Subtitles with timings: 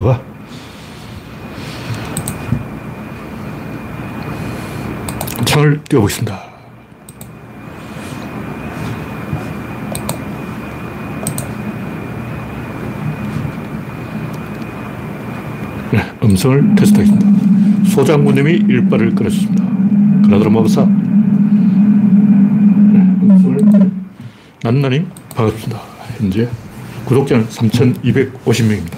[0.00, 0.22] 와.
[5.44, 6.40] 창을 띄워보겠습니다.
[15.90, 17.90] 네, 음성을 테스트하겠습니다.
[17.90, 19.64] 소장군님이 일발을 끌어주습니다
[20.22, 20.86] 그나드라 마법사.
[24.62, 25.80] 난나님, 반갑습니다.
[26.18, 26.48] 현재
[27.04, 28.97] 구독자는 3,250명입니다.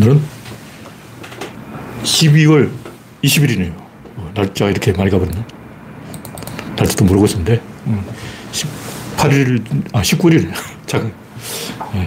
[0.00, 0.18] 오늘은
[2.04, 2.70] 12월
[3.22, 3.74] 20일이네요.
[4.34, 5.44] 날짜가 이렇게 많이 가버렸네.
[6.74, 7.60] 날짜도 모르고 있었는데,
[8.50, 10.50] 18일, 아, 19일.
[10.86, 11.12] 잠깐.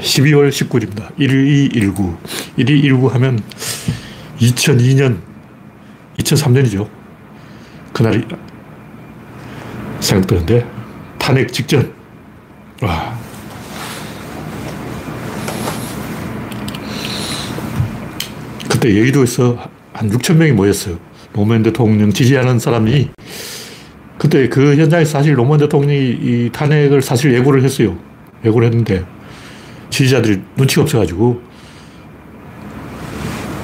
[0.01, 1.15] 12월 19일입니다.
[1.19, 2.17] 1219.
[2.57, 3.39] 1219 하면
[4.39, 5.21] 2002년,
[6.17, 6.89] 2003년이죠.
[7.93, 8.25] 그날이
[9.99, 10.65] 생각되는데,
[11.19, 11.93] 탄핵 직전.
[12.81, 13.12] 와.
[18.83, 19.57] 그때 여의도에서
[19.93, 20.97] 한 6천 명이 모였어요.
[21.31, 23.11] 노무현 대통령 지지하는 사람이
[24.17, 27.97] 그때 그 현장에서 사실 노무현 대통령이 이 탄핵을 사실 예고를 했어요.
[28.43, 29.05] 예고를 했는데
[29.89, 31.41] 지지자들이 눈치가 없어가지고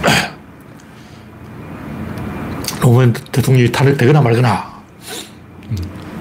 [2.79, 4.81] 노무현 대통령이 탄핵되거나 말거나
[5.71, 5.77] 음,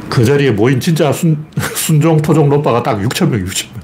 [0.08, 3.82] 그 자리에 모인 진짜 순, 순종, 토종, 노빠가 딱 6천 명, 6천 명.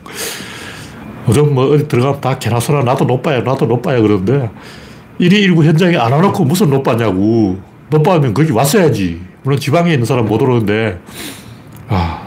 [1.28, 4.50] 요즘 뭐 어디 들어가면 다 개나 소나 나도 노빠야, 나도 노빠야 그러는데
[5.20, 7.60] 1위1구 현장에 안 와놓고 무슨 노빠냐고.
[7.90, 9.20] 노빠면 거기 왔어야지.
[9.42, 11.00] 물론 지방에 있는 사람 못 오는데,
[11.88, 12.26] 아,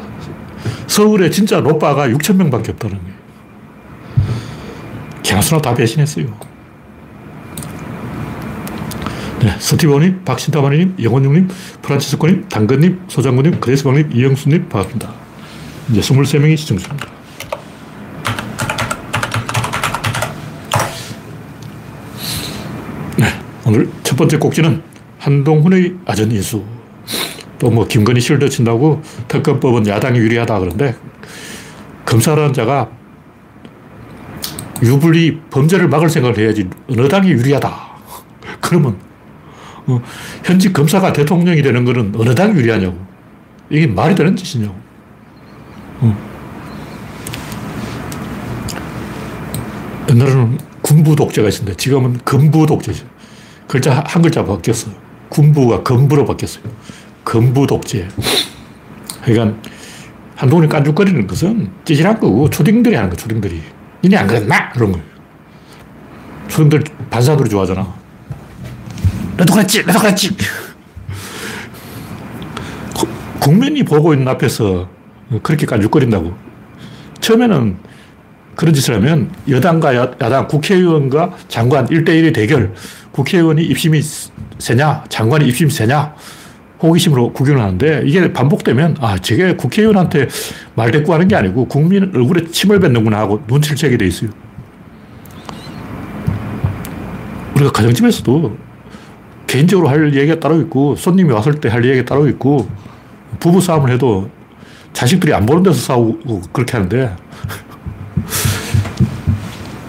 [0.86, 3.18] 서울에 진짜 노빠가 6천 명 밖에 없다는 거예요.
[5.24, 6.26] 개나수나 다 배신했어요.
[9.40, 11.50] 네, 스티브님, 박신타마님, 영원중님,
[11.82, 15.14] 프란치스코님, 당근님, 소장군님, 그레스방님, 이영수님, 반갑습니다.
[15.90, 17.17] 이제 23명이 시청 중입니다.
[23.68, 24.82] 오늘 첫 번째 꼭지는
[25.20, 26.64] 한동훈의 아전 인수.
[27.60, 30.96] 또 뭐 김건희 실드 친다고 특검법은 야당이 유리하다 그런데
[32.06, 32.90] 검사라는 자가
[34.84, 37.76] 유불리 범죄를 막을 생각을 해야지 어느 당이 유리하다.
[38.62, 38.96] 그러면
[39.88, 40.02] 어,
[40.44, 42.98] 현직 검사가 대통령이 되는 거는 어느 당이 유리하냐고.
[43.70, 44.76] 이게 말이 되는 짓이냐고.
[46.02, 46.18] 어.
[50.10, 53.17] 옛날에는 군부 독재가 있었는데 지금은 금부 독재죠.
[53.68, 54.90] 글자, 한 글자 바뀌었어.
[55.30, 56.64] 군부가 건부로 바뀌었어요.
[57.26, 58.08] 건부 독재.
[59.24, 59.58] 그러니까
[60.36, 63.62] 한동훈이 깐죽거리는 것은 찌질한 거고 초딩들이 하는 거, 초딩들이.
[64.04, 64.70] 니네 안 그랬나?
[64.70, 65.06] 그런 거예요.
[66.48, 67.94] 초딩들 반사들이 좋아하잖아.
[69.36, 69.84] 나도 그랬지!
[69.86, 70.36] 나도 그랬지!
[73.40, 74.90] 국민이 보고 있는 앞에서
[75.44, 76.34] 그렇게 깐죽거린다고.
[77.20, 77.78] 처음에는
[78.58, 82.74] 그런 짓을 하면 여당과 야당, 국회의원과 장관 1대1의 대결,
[83.12, 84.02] 국회의원이 입심이
[84.58, 86.16] 세냐, 장관이 입심이 세냐,
[86.82, 90.28] 호기심으로 구경을 하는데 이게 반복되면 아, 저게 국회의원한테
[90.74, 94.32] 말대꾸 하는 게 아니고 국민 얼굴에 침을 뱉는구나 하고 눈치를 채게 돼 있어요.
[97.56, 98.58] 우리가 가정집에서도
[99.46, 102.68] 개인적으로 할 얘기가 따로 있고 손님이 왔을 때 할 얘기가 따로 있고
[103.40, 104.30] 부부 싸움을 해도
[104.94, 107.16] 자식들이 안 보는 데서 싸우고 그렇게 하는데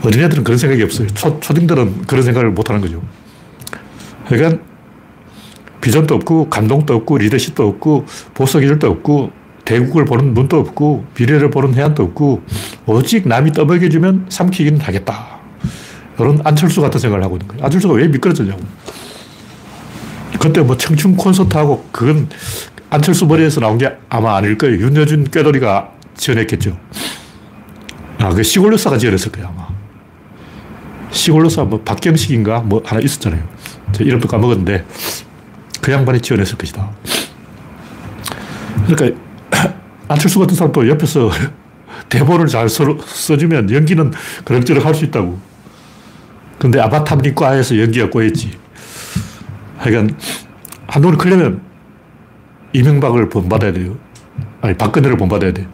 [0.03, 1.09] 어린애들은 그런 생각이 없어요.
[1.09, 3.03] 초, 초딩들은 그런 생각을 못 하는 거죠.
[4.27, 4.63] 그러니까
[5.81, 9.33] 비전도 없고 감동도 없고 리더십도 없고 보석 기질도 없고
[9.65, 12.43] 대국을 보는 눈도 없고 미래를 보는 해안도 없고
[12.87, 15.39] 오직 남이 떠먹여주면 삼키기는 하겠다.
[16.19, 17.65] 이런 안철수 같은 생각을 하고 있는 거예요.
[17.65, 18.61] 안철수가 왜 미끄러졌냐고.
[20.41, 22.29] 그때 뭐 청춘 콘서트하고 그건
[22.91, 24.81] 안철수 머리에서 나온 게 아마 아닐 거예요.
[24.81, 26.77] 윤여준 꾀돌이가 지어냈겠죠.
[28.19, 29.68] 아, 그 시골 여사가 지어냈을 거예요, 아마.
[31.11, 33.43] 시골 여사 뭐 박경식인가 뭐 하나 있었잖아요.
[33.93, 34.85] 제 이름도 까먹었는데
[35.81, 36.91] 그 양반이 지어냈을 것이다.
[38.87, 39.19] 그러니까
[40.09, 41.31] 안철수 같은 사람도 옆에서
[42.09, 44.13] 대본을 잘 써, 써주면 연기는
[44.45, 45.39] 그럭저럭 할 수 있다고.
[46.59, 48.51] 근데 아바타니과에서 연기가 꼬였지.
[49.79, 50.17] 하여간
[50.89, 51.63] 한동훈이 크려면
[52.73, 53.97] 이명박을 본받아야 돼요.
[54.61, 55.69] 아니, 박근혜를 본받아야 돼.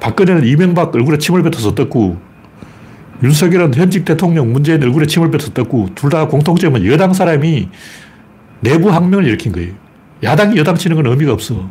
[0.00, 2.20] 박근혜는 이명박 얼굴에 침을 뱉어서 떴고,
[3.22, 7.68] 윤석열은 현직 대통령 문재인 얼굴에 침을 떴고, 둘 다 공통점은 여당 사람이
[8.60, 9.72] 내부 항명을 일으킨 거예요.
[10.22, 11.68] 야당이 여당 치는 건 의미가 없어.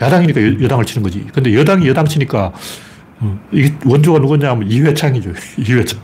[0.00, 1.26] 야당이니까 여, 당을 치는 거지.
[1.32, 2.52] 근데 여당이 여당 치니까,
[3.20, 5.32] 어, 이게 원조가 누구냐 하면 이회창이죠.
[5.58, 6.00] 이회창.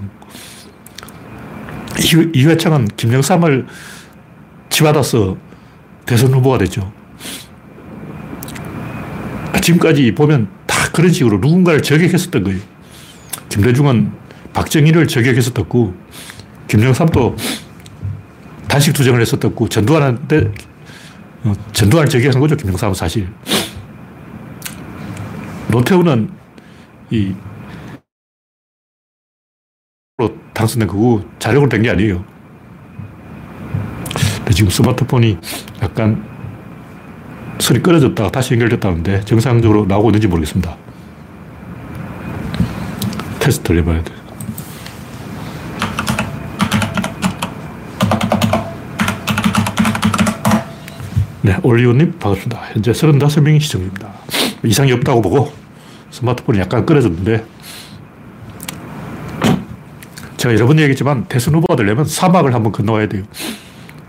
[2.34, 3.66] 이회 창은 김영삼을
[4.68, 5.36] 치받아서
[6.04, 6.92] 대선 후보가 됐죠.
[9.62, 12.60] 지금까지 보면 다 그런 식으로 누군가를 저격했었던 거예요.
[13.48, 14.12] 김대중은
[14.56, 15.94] 박정희를 저격했었고,
[16.66, 17.36] 김정삼도
[18.66, 20.50] 단식 투쟁을 했었고, 전두환한테,
[21.44, 23.28] 어, 전두환을 저격한 거죠, 김정삼은 사실.
[25.70, 26.30] 노태우는
[27.10, 27.34] 이,
[30.54, 32.24] 당선된 거고, 자력으로 된 게 아니에요.
[34.38, 35.36] 근데 지금 스마트폰이
[35.82, 36.24] 약간
[37.58, 40.76] 선이 끊어졌다가 다시 연결됐다는데 정상적으로 나오고 있는지 모르겠습니다.
[43.40, 44.25] 테스트를 해봐야 돼.
[51.46, 52.60] 네, 올리오님 반갑습니다.
[52.72, 54.08] 현재 35명이 시청 중입니다.
[54.64, 55.52] 이상이 없다고 보고
[56.10, 57.44] 스마트폰이 약간 끊어졌는데
[60.38, 63.22] 제가 여러 번 얘기했지만 대선 후보가 되려면 사막을 한번 건너와야 돼요.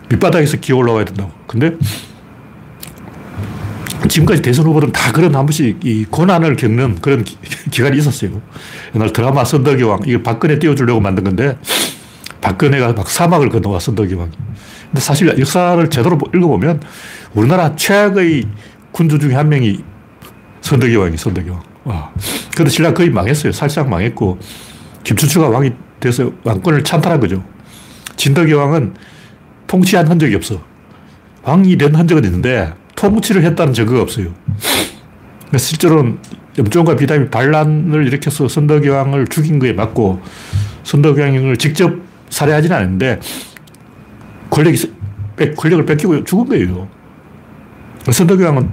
[0.10, 1.30] 밑바닥에서 기어 올라와야 된다고.
[1.46, 1.74] 근데
[4.10, 7.38] 지금까지 대선 후보들은 다 그런 한 번씩 이 고난을 겪는 그런 기,
[7.80, 8.42] 간이 있었어요.
[8.96, 11.56] 옛날 드라마 선덕여왕, 이걸 박근혜 띄워주려고 만든 건데,
[12.42, 14.32] 박근혜가 막 사막을 건너와, 선덕여왕이.
[14.88, 16.82] 근데 사실 역사를 제대로 읽어보면,
[17.38, 18.46] 우리나라 최악의
[18.92, 19.84] 군주 중에 한 명이
[20.62, 21.64] 선덕여왕이, 선덕여왕.
[21.84, 22.12] 와.
[22.56, 23.52] 근데 신라 거의 망했어요.
[23.52, 24.40] 살짝 망했고,
[25.04, 27.44] 김춘추가 왕이 돼서 왕권을 찬탈한 거죠.
[28.16, 28.96] 진덕여왕은
[29.68, 30.60] 통치한 흔적이 없어.
[31.44, 34.34] 왕이 된 흔적은 있는데, 통치를 했다는 증거가 없어요.
[35.56, 36.18] 실제로는
[36.58, 40.20] 염종과 비담이 반란을 일으켜서 선덕여왕을 죽인 거에 맞고
[40.84, 41.94] 선덕여왕을 직접
[42.32, 43.20] 살해하지는 않는데
[44.50, 44.92] 권력이,
[45.56, 46.97] 권력을 뺏기고 죽은 거예요.
[48.14, 48.72] 선덕여왕은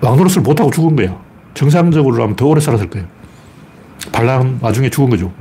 [0.00, 1.18] 왕노릇을 못하고 죽은 거야.
[1.54, 3.06] 정상적으로 하면 더 오래 살았을 거예요.
[4.12, 5.32] 반란 와중에 죽은 거죠.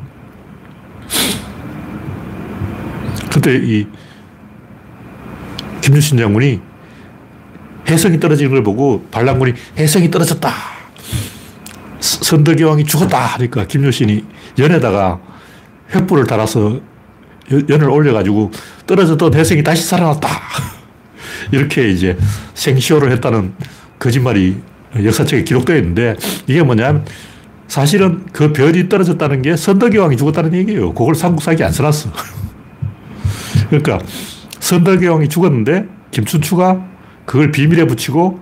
[3.31, 3.85] 그때 이
[5.81, 6.61] 김유신 장군이
[7.87, 10.49] 해성이 떨어지는 걸 보고 반란군이 해성이 떨어졌다.
[11.99, 14.25] 선덕여왕이 죽었다 하니까 김효신이
[14.57, 15.19] 연에다가
[15.91, 16.79] 횃불을 달아서
[17.69, 18.51] 연을 올려가지고
[18.87, 20.29] 떨어졌던 해성이 다시 살아났다.
[21.51, 22.17] 이렇게 이제
[22.53, 23.53] 생쇼를 했다는
[23.99, 24.57] 거짓말이
[25.03, 26.15] 역사책에 기록되어 있는데
[26.47, 27.05] 이게 뭐냐면
[27.67, 30.93] 사실은 그 별이 떨어졌다는 게 선덕여왕이 죽었다는 얘기예요.
[30.93, 32.11] 그걸 삼국사기 안 써놨어.
[33.69, 33.99] 그러니까
[34.59, 36.85] 선덕여왕이 죽었는데 김춘추가
[37.25, 38.39] 그걸 비밀에 붙이고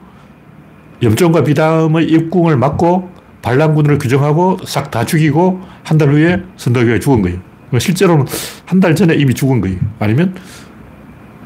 [1.02, 3.12] 염종과 비담의 입궁을 막고
[3.42, 7.40] 반란군을 규정하고 싹 다 죽이고 한 달 후에 선덕여왕이 죽은 거예요.
[7.80, 8.26] 실제로는
[8.66, 9.78] 한 달 전에 이미 죽은 거예요.
[10.00, 10.36] 아니면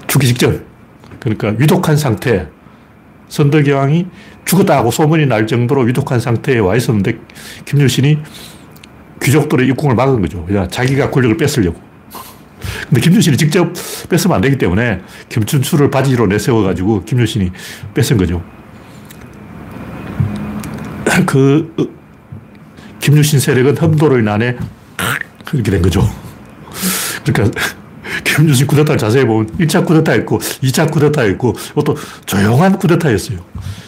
[0.07, 0.65] 죽기 직전.
[1.35, 2.47] 그러니까 위독한 상태.
[3.29, 4.07] 선덕여왕이
[4.45, 7.19] 죽었다고 소문이 날 정도로 위독한 상태에 와 있었는데
[7.65, 8.19] 김유신이
[9.21, 10.47] 귀족들의 입궁을 막은 거죠.
[10.71, 11.77] 자기가 권력을 뺏으려고.
[12.87, 13.73] 근데 김유신이 직접
[14.09, 17.51] 뺏으면 안 되기 때문에 김춘추를 바지로 내세워가지고 김유신이
[17.93, 18.41] 뺏은 거죠.
[21.25, 21.85] 그 어,
[22.99, 24.55] 김유신 세력은 험도로 인해
[25.45, 26.07] 그렇게 된 거죠.
[27.25, 27.59] 그러니까
[28.23, 31.53] 김유신 쿠데타를 자세히 보면 1차 쿠데타였고 2차 쿠데타였고
[31.85, 33.39] 또 조용한 쿠데타였어요.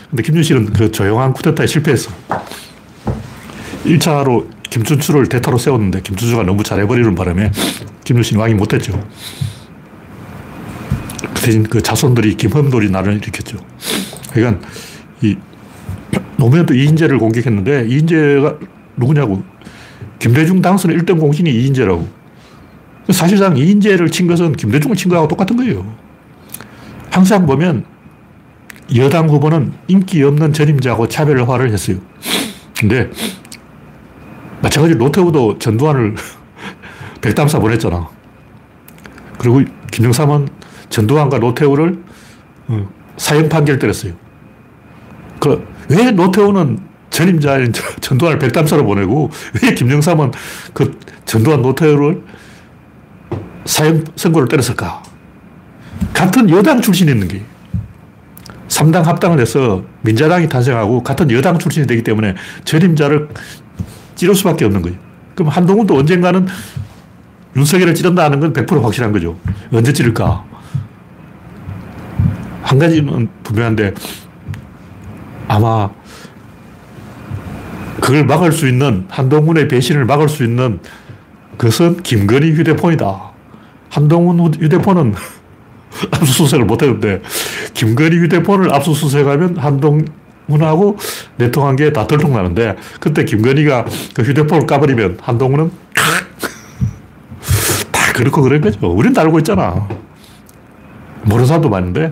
[0.10, 2.12] 근데 김유신은 그 조용한 쿠데타에 실패했어.
[3.86, 7.52] 1차로 김춘추를 대타로 세웠는데 김춘추가 너무 잘해버리는 바람에
[8.04, 8.94] 김유신이 왕이 못했죠.
[11.34, 13.58] 그 대신 그 자손들이 김험돌이 나를 일으켰죠.
[14.32, 14.68] 그러니까
[15.22, 15.36] 이
[16.38, 18.58] 노무현도 이인재를 공격했는데 이인재가
[18.96, 19.44] 누구냐고.
[20.20, 22.19] 김대중 당선 1등 공신이 이인재라고.
[23.12, 25.86] 사실상 이인재를 친 것은 김대중을 친 거하고 똑같은 거예요.
[27.10, 27.86] 항상 보면
[28.96, 31.98] 여당 후보는 인기 없는 전임자하고 차별화를 했어요.
[32.78, 33.10] 근데
[34.62, 36.16] 마찬가지로 노태우도 전두환을
[37.22, 38.10] 백담사 보냈잖아.
[39.38, 39.62] 그리고
[39.92, 40.48] 김정삼은
[40.90, 42.04] 전두환과 노태우를
[42.68, 44.14] 어, 사형 판결 때렸어요.
[45.40, 50.32] 그, 왜 노태우는 전임자인 전두환을 백담사로 보내고, 왜 김정삼은
[50.74, 52.22] 그 전두환 노태우를
[53.70, 55.04] 사형 선고를 때렸을까?
[56.12, 57.44] 같은 여당 출신이 있는 게.
[58.68, 62.36] 3당 합당을 해서 민자당이 탄생하고 같은 여당 출신이 되기 때문에
[62.66, 63.30] 전임자를
[64.16, 64.98] 찌를 수밖에 없는 거예요.
[65.36, 66.48] 그럼 한동훈도 언젠가는
[67.56, 69.38] 윤석열을 찌른다는 건 100% 확실한 거죠.
[69.72, 70.44] 언제 찌를까?
[72.64, 73.94] 한 가지는 분명한데
[75.48, 75.90] 아마
[78.02, 80.80] 그걸 막을 수 있는 한동훈의 배신을 막을 수 있는
[81.58, 83.29] 그것은 김건희 휴대폰이다.
[83.90, 85.16] 한동훈 휴대폰은
[86.12, 87.22] 압수수색을 못 했는데
[87.74, 90.98] 김건희 휴대폰을 압수수색하면 한동훈하고
[91.38, 95.72] 내통한 게다 들통나는데 그때 김건희가 그 휴대폰을 까버리면 한동훈은
[98.16, 98.92] 그렇고 그런 거죠.
[98.92, 99.88] 우린 다 알고 있잖아.
[101.24, 102.10] 모르는 사람도 많은데,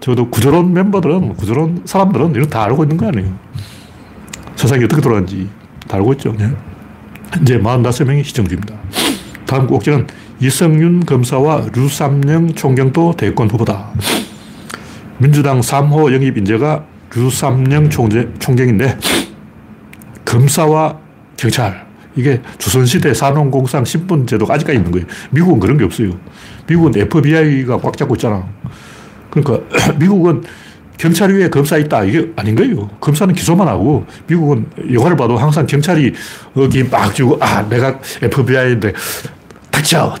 [0.00, 3.32] 저도 구조론 멤버들은, 구조론 사람들은 이거 다 알고 있는 거 아니에요.
[4.56, 5.48] 세상이 어떻게 돌아가는지
[5.88, 6.34] 다 알고 있죠.
[6.38, 6.50] 네.
[7.32, 8.74] 현재 45명이 시청 중입니다.
[9.46, 10.06] 다음 꼭지는
[10.42, 13.90] 이성윤 검사와 류삼영 총경도 대권 후보다.
[15.18, 16.82] 민주당 3호 영입 인재가
[17.14, 18.98] 류삼영 총경인데
[20.24, 20.98] 검사와
[21.36, 25.06] 경찰 이게 조선시대 산업공상 신분 제도가 아직까지 있는 거예요.
[25.30, 26.18] 미국은 그런 게 없어요.
[26.66, 28.48] 미국은 FBI가 꽉 잡고 있잖아.
[29.28, 29.60] 그러니까
[30.00, 30.42] 미국은
[30.96, 32.04] 경찰 위에 검사 있다.
[32.04, 32.88] 이게 아닌 거예요.
[32.98, 36.14] 검사는 기소만 하고 미국은 영화를 봐도 항상 경찰이
[36.56, 38.94] 여기 막 주고 아 내가 FBI인데
[39.80, 40.14] 닥쳐.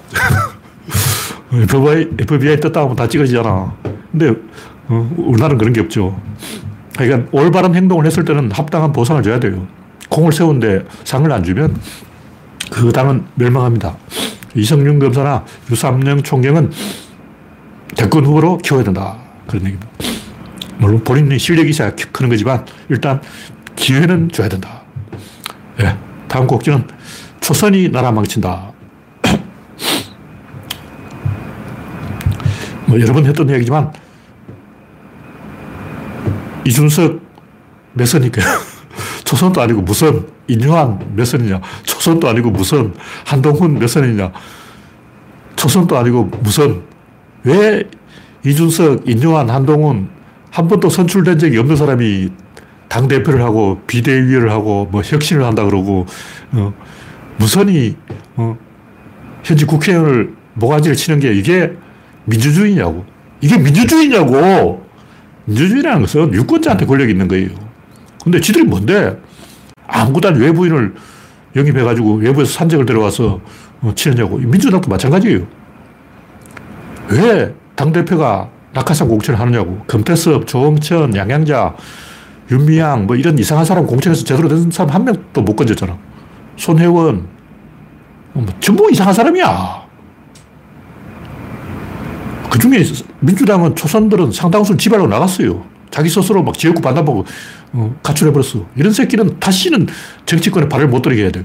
[1.52, 3.74] FBI, FBI 떴다 하면 다 찍어지잖아.
[4.10, 4.30] 근데
[4.88, 6.20] 어, 우리나라는 그런 게 없죠.
[6.96, 9.66] 그러니까 올바른 행동을 했을 때는 합당한 보상을 줘야 돼요.
[10.08, 11.76] 공을 세우는데 상을 안 주면
[12.70, 13.96] 그 당은 멸망합니다.
[14.54, 16.70] 이성윤 검사나 유삼영 총경은
[17.96, 19.16] 대권 후보로 키워야 된다.
[19.46, 19.88] 그런 얘기입니다.
[20.78, 23.20] 물론 본인의 실력이 있어야 크는 거지만 일단
[23.76, 24.82] 기회는 줘야 된다.
[25.78, 25.96] 네.
[26.28, 26.86] 다음 곡지는
[27.40, 28.69] 초선이 나라 망친다.
[32.90, 33.92] 뭐 여러 번 했던 얘기지만
[36.66, 37.20] 이준석
[37.92, 38.44] 몇 선일까요?
[39.24, 41.60] 초선도 아니고 무선, 인유한 몇 선이냐?
[41.84, 42.92] 초선도 아니고 무선,
[43.24, 44.32] 한동훈 몇 선이냐?
[45.54, 46.82] 초선도 아니고 무선.
[47.44, 47.84] 왜
[48.44, 50.08] 이준석, 인유한, 한동훈
[50.50, 52.28] 한 번도 선출된 적이 없는 사람이
[52.88, 56.06] 당 대표를 하고 비대위를 하고 뭐 혁신을 한다 그러고,
[56.52, 56.74] 어,
[57.36, 57.96] 무선이,
[58.34, 58.58] 어,
[59.44, 61.72] 현지 국회의원을 모가지를 치는 게 이게
[62.24, 63.04] 민주주의냐고.
[63.40, 64.84] 이게 민주주의냐고.
[65.46, 67.48] 민주주의라는 것은 유권자한테 권력이 있는 거예요.
[68.22, 69.18] 근데 지들이 뭔데?
[69.86, 70.94] 아무것도 외부인을
[71.56, 73.40] 영입해가지고 외부에서 산적을 데려와서
[73.80, 74.36] 어, 치느냐고.
[74.38, 75.46] 민주당도 마찬가지예요.
[77.08, 79.82] 왜 당대표가 낙하산 공천을 하느냐고.
[79.86, 81.74] 금태섭, 조홍천, 양양자,
[82.50, 85.96] 윤미향, 뭐 이런 이상한 사람 공천에서 제대로 된 사람 한 명도 못 건졌잖아.
[86.56, 87.26] 손혜원,
[88.32, 89.89] 뭐 전부 이상한 사람이야.
[92.50, 92.82] 그 중에
[93.20, 95.64] 민주당은 초선들은 상당수 지발로 나갔어요.
[95.90, 97.24] 자기 스스로 막 지역구 반납하고
[97.72, 98.66] 어, 가출해버렸어.
[98.76, 99.86] 이런 새끼는 다시는
[100.26, 101.44] 정치권에 발을 못 들이게 해야 돼.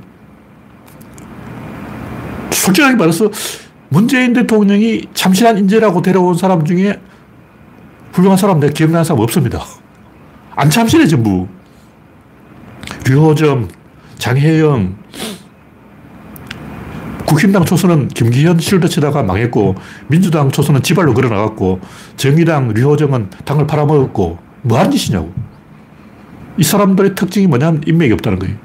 [2.51, 3.29] 솔직하게 말해서
[3.89, 6.99] 문재인 대통령이 참신한 인재라고 데려온 사람 중에
[8.11, 9.63] 훌륭한 사람 내가 기억나는 사람 없습니다.
[10.55, 11.47] 안 참신해 전부.
[13.07, 13.67] 류호정,
[14.17, 14.95] 장혜영,
[17.25, 19.75] 국힘당 초선은 김기현 실드 치다가 망했고,
[20.07, 21.79] 민주당 초선은 지발로 걸어 나갔고,
[22.17, 25.33] 정의당 류호정은 당을 팔아먹었고, 뭐 하는 짓이냐고.
[26.57, 28.55] 이 사람들의 특징이 뭐냐면 인맥이 없다는 거예요.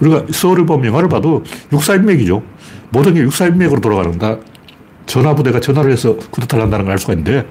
[0.00, 2.42] 우리가 서울을 보면 영화를 봐도 육사인맥이죠.
[2.90, 4.38] 모든 게 육사인맥으로 돌아가는다.
[5.06, 7.46] 전화부대가 전화를 해서 쿠데타를 한다는 걸 알 수가 있는데,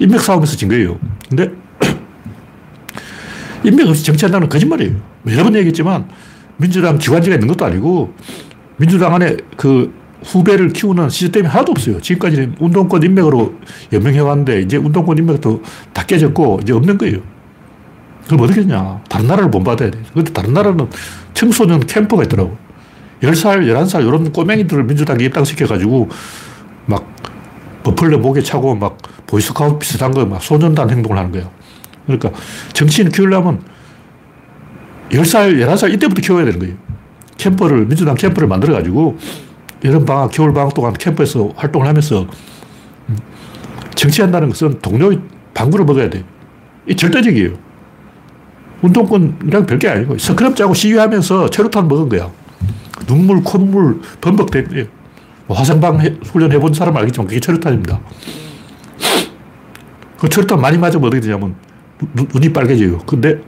[0.00, 0.98] 인맥 싸움에서 진 거예요.
[1.28, 1.50] 근데,
[3.64, 4.94] 인맥 없이 정치한다는 거짓말이에요.
[5.28, 6.08] 여러 번 얘기했지만,
[6.56, 8.14] 민주당 기관지가 있는 것도 아니고,
[8.76, 9.92] 민주당 안에 그
[10.24, 12.00] 후배를 키우는 시스템이 하나도 없어요.
[12.00, 13.54] 지금까지는 운동권 인맥으로
[13.92, 15.62] 연명해왔는데 이제 운동권 인맥도
[15.92, 17.18] 다 깨졌고 이제 없는 거예요.
[18.26, 19.00] 그럼 어떻게 했냐.
[19.08, 19.98] 다른 나라를 본받아야 돼.
[20.14, 20.88] 근데 다른 나라는
[21.34, 22.56] 청소년 캠프가 있더라고.
[23.20, 26.08] 10살, 11살 이런 꼬맹이들을 민주당에 입당시켜가지고
[26.86, 27.04] 막
[27.82, 31.50] 버플러 목에 차고 막 보이스카우트 비슷한 거 막 소년단 행동을 하는 거야.
[32.06, 32.30] 그러니까
[32.72, 33.60] 정치인 키우려면
[35.10, 36.74] 10살, 11살 이때부터 키워야 되는 거예요.
[37.42, 39.18] 캠프를, 민주당 캠프를 만들어가지고
[39.84, 42.26] 여름방학, 겨울방학 동안 캠프에서 활동을 하면서
[43.96, 45.18] 정치한다는 것은 동료의
[45.54, 46.24] 방구를 먹어야 돼.
[46.88, 47.50] 이 절대적이에요.
[48.82, 52.30] 운동권이랑 별게 아니고 스크럽 짜고 시위하면서 체류탄 먹은 거야.
[53.06, 54.88] 눈물, 콧물, 범벅대.
[55.46, 58.00] 뭐 화생방 훈련 해본 사람 알겠지만 그게 체류탄입니다.
[60.18, 61.56] 그 체류탄 많이 맞으면 어떻게 되냐면
[62.14, 62.98] 눈, 눈이 빨개져요.
[62.98, 63.40] 근데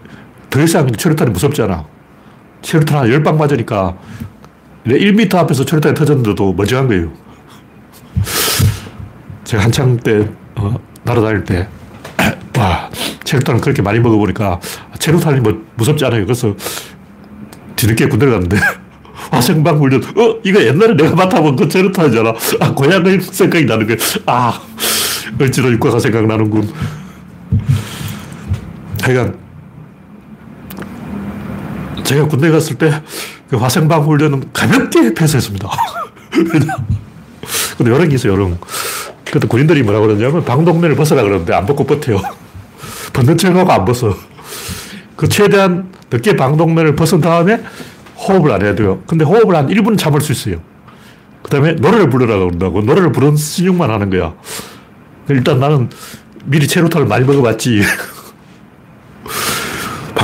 [0.50, 1.93] 더 이상 체류탄이 무섭잖아.
[2.64, 3.96] 체류탄 한 10방 맞으니까
[4.86, 7.12] 1m 앞에서 체류탄이 터졌는데도 멀쩡한 거예요.
[9.44, 11.68] 제가 한창 때, 어, 날아다닐 때,
[12.58, 12.90] 와,
[13.22, 14.60] 체류탄을 그렇게 많이 먹어보니까
[14.98, 16.24] 체류탄이 뭐 무섭지 않아요.
[16.24, 16.54] 그래서
[17.76, 18.56] 뒤늦게 군대를 갔는데
[19.30, 22.34] 화생방 훈련, 어, 이거 옛날에 내가 맡아본 그 체류탄이잖아.
[22.60, 23.96] 아, 고향의 생각이 나는 거야.
[24.26, 24.60] 아,
[25.40, 26.72] 을지로 육과가 생각나는군.
[29.02, 29.43] 하여간
[32.04, 32.92] 제가 군대 갔을 때
[33.54, 35.68] 그 화생방 훈련은 가볍게 패스했습니다.
[37.76, 38.58] 근데 요런 게 있어요, 요런.
[39.30, 42.20] 그때 군인들이 뭐라고 그러냐면 방독면을 벗어라 그러는데 안 벗고 버텨요.
[43.12, 44.16] 벗는 척하고 안 벗어.
[45.14, 47.62] 그 최대한 늦게 방독면을 벗은 다음에
[48.16, 49.02] 호흡을 안 해야 돼요.
[49.06, 50.56] 근데 호흡을 한 1분 참을 수 있어요.
[51.42, 52.80] 그 다음에 노래를 부르라 그런다고.
[52.80, 54.34] 노래를 부르는 신용만 하는 거야.
[55.28, 55.90] 일단 나는
[56.44, 57.82] 미리 체로탄을 많이 먹어봤지.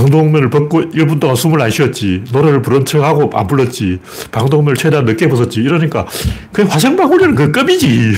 [0.01, 2.25] 방독면을 벗고 1분 동안 숨을 안 쉬었지.
[2.33, 4.01] 노래를 부른 척하고 안 불렀지.
[4.33, 5.61] 방독면을 최대한 늦게 벗었지.
[5.61, 6.07] 이러니까
[6.53, 8.15] 그 화생방 훈련은 그 급이지.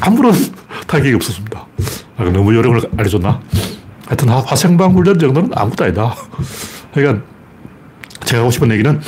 [0.00, 0.32] 아무런
[0.86, 1.66] 타격이 없었습니다.
[2.16, 3.40] 아, 너무 요령을 알려줬나?
[4.06, 6.14] 하여튼 화생방 훈련 정도는 아무것도 아니다.
[6.94, 7.22] 그러니까
[8.24, 9.00] 제가 하고 싶은 얘기는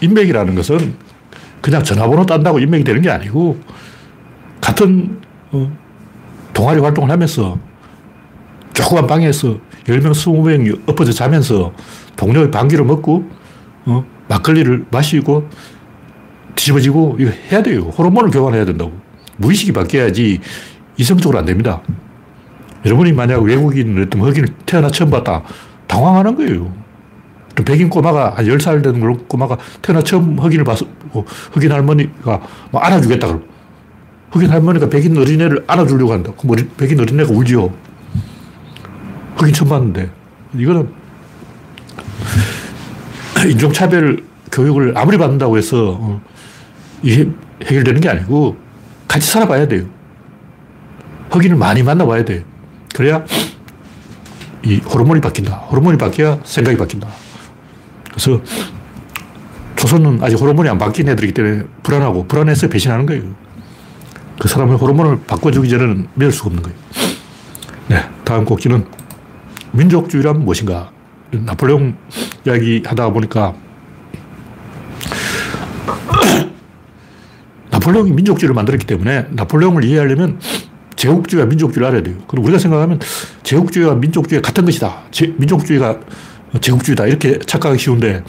[0.00, 0.96] 인맥이라는 것은
[1.60, 3.60] 그냥 전화번호 딴다고 인맥이 되는 게 아니고
[4.60, 5.20] 같은
[5.52, 5.70] 어,
[6.52, 7.58] 동아리 활동을 하면서
[8.72, 11.72] 조그만 방에서 10명, 20명이 엎어져 자면서
[12.16, 13.28] 동료의 방귀를 먹고
[13.86, 15.48] 어, 막걸리를 마시고
[16.56, 17.82] 뒤집어지고 이거 해야 돼요.
[17.82, 18.92] 호르몬을 교환해야 된다고.
[19.36, 20.40] 무의식이 바뀌어야지
[20.96, 21.82] 이성적으로 안 됩니다.
[22.84, 25.42] 여러분이 만약 외국인을 했던 흑인을 태어나 처음 봤다.
[25.86, 26.72] 당황하는 거예요.
[27.64, 32.40] 백인 꼬마가 한 10살 된 꼬마가 태어나 처음 흑인을 봐서 뭐 흑인 할머니가
[32.70, 33.40] 뭐 안아주겠다 그러
[34.30, 36.32] 흑인 할머니가 백인 어린애를 안아주려고 한다.
[36.36, 37.72] 그럼 백인 어린애가 울지요.
[39.36, 40.10] 흑인 처음 봤는데.
[40.54, 40.92] 이거는
[43.50, 46.20] 인종차별 교육을 아무리 받는다고 해서 어,
[47.02, 47.30] 이게
[47.62, 48.56] 해결되는 게 아니고
[49.06, 49.84] 같이 살아봐야 돼요.
[51.30, 52.42] 흑인을 많이 만나봐야 돼요.
[52.94, 53.24] 그래야
[54.64, 55.54] 이 호르몬이 바뀐다.
[55.56, 57.08] 호르몬이 바뀌어야 생각이 바뀐다.
[58.10, 58.40] 그래서
[59.76, 63.22] 조선은 아직 호르몬이 안 바뀐 애들이기 때문에 불안하고 불안해서 배신하는 거예요.
[64.40, 66.78] 그 사람의 호르몬을 바꿔주기 전에는 수가 없는 거예요.
[67.88, 68.84] 네, 다음 곡지는
[69.76, 70.90] 민족주의란 무엇인가?
[71.30, 71.96] 나폴레옹
[72.46, 73.54] 이야기 하다 보니까
[77.70, 80.40] 나폴레옹이 민족주의를 만들었기 때문에 나폴레옹을 이해하려면
[80.96, 82.16] 제국주의와 민족주의를 알아야 돼요.
[82.26, 83.00] 그리고 우리가 생각하면
[83.42, 85.02] 제국주의와 민족주의가 같은 것이다.
[85.10, 86.00] 제, 민족주의가
[86.60, 87.06] 제국주의다.
[87.06, 88.24] 이렇게 착각하기 쉬운데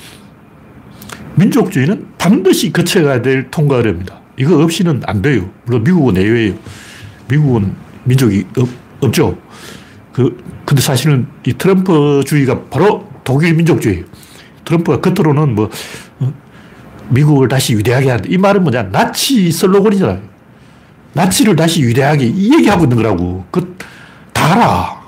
[1.35, 4.19] 민족주의는 반드시 거쳐가야 될 통과어렵니다.
[4.37, 5.49] 이거 없이는 안 돼요.
[5.65, 6.55] 물론 미국은 내외예요.
[7.29, 8.67] 미국은 민족이 없,
[9.01, 9.37] 없죠.
[10.17, 14.03] 그, 근데 사실은 이 트럼프주의가 바로 독일 민족주의예요.
[14.65, 15.69] 트럼프가 겉으로는 뭐,
[16.19, 16.33] 어,
[17.09, 18.25] 미국을 다시 위대하게 한다.
[18.27, 18.89] 이 말은 뭐냐.
[18.89, 20.19] 나치 슬로건이잖아요.
[21.13, 23.45] 나치를 다시 위대하게 이 얘기하고 있는 거라고.
[23.51, 23.77] 그,
[24.33, 25.01] 다 알아.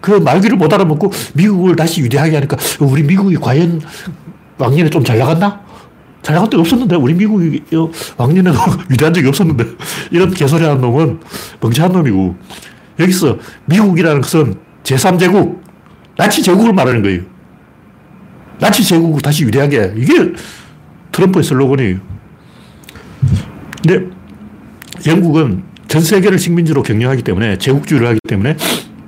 [0.00, 3.82] 그 말귀를 못 알아먹고 미국을 다시 위대하게 하니까 우리 미국이 과연
[4.56, 5.60] 왕년에 좀 잘 나갔나?
[6.22, 7.62] 잘 나간 적 없었는데 우리 미국이
[8.16, 8.50] 왕년에
[8.88, 9.64] 위대한 적이 없었는데
[10.10, 11.20] 이런 개소리 하는 놈은
[11.60, 12.36] 멍청한 놈이고
[12.98, 15.60] 여기서 미국이라는 것은 제3제국
[16.16, 17.22] 나치 제국을 말하는 거예요.
[18.60, 20.32] 나치 제국을 다시 위대하게 이게
[21.12, 21.98] 트럼프의 슬로건이에요.
[23.82, 24.06] 근데
[25.06, 28.56] 영국은 전 세계를 식민지로 경영하기 때문에 제국주의를 하기 때문에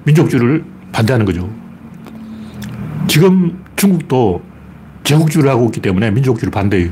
[0.05, 1.51] 민족주의를 반대하는 거죠.
[3.09, 4.43] 지금 중국도
[5.05, 6.91] 제국주의를 하고 있기 때문에 민족주의를 반대해요.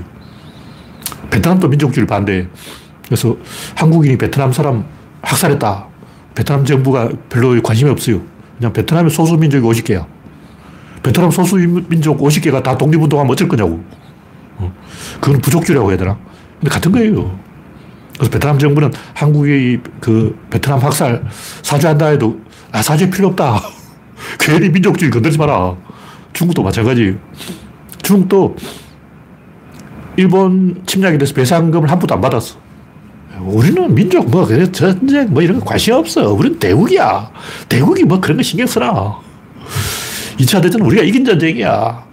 [1.30, 2.46] 베트남도 민족주의를 반대해.
[3.04, 3.36] 그래서
[3.74, 4.84] 한국인이 베트남 사람
[5.22, 5.93] 학살했다.
[6.34, 8.20] 베트남 정부가 별로 관심이 없어요.
[8.58, 10.06] 그냥 베트남의 소수민족이 50개야.
[11.02, 13.82] 베트남 소수민족 50개가 다 독립운동하면 어쩔 거냐고.
[14.56, 14.72] 어.
[15.20, 16.18] 그건 부족주의라고 해야 되나?
[16.58, 17.38] 근데 같은 거예요.
[18.14, 21.24] 그래서 베트남 정부는 한국의 그 베트남 학살
[21.62, 22.40] 사죄한다 해도
[22.72, 23.60] 아, 사죄 필요 없다.
[24.38, 25.76] 괜히 민족주의 건들지 마라.
[26.32, 27.16] 중국도 마찬가지.
[28.02, 28.56] 중국도
[30.16, 32.63] 일본 침략에 대해서 배상금을 한 푼도 안 받았어.
[33.44, 36.32] 우리는 민족 뭐 그래 전쟁 뭐 이런 거 관심 없어.
[36.32, 37.30] 우리는 대국이야.
[37.68, 39.18] 대국이 뭐 그런 거 신경 쓰나.
[40.38, 42.04] 2차 대전 우리가 이긴 전쟁이야.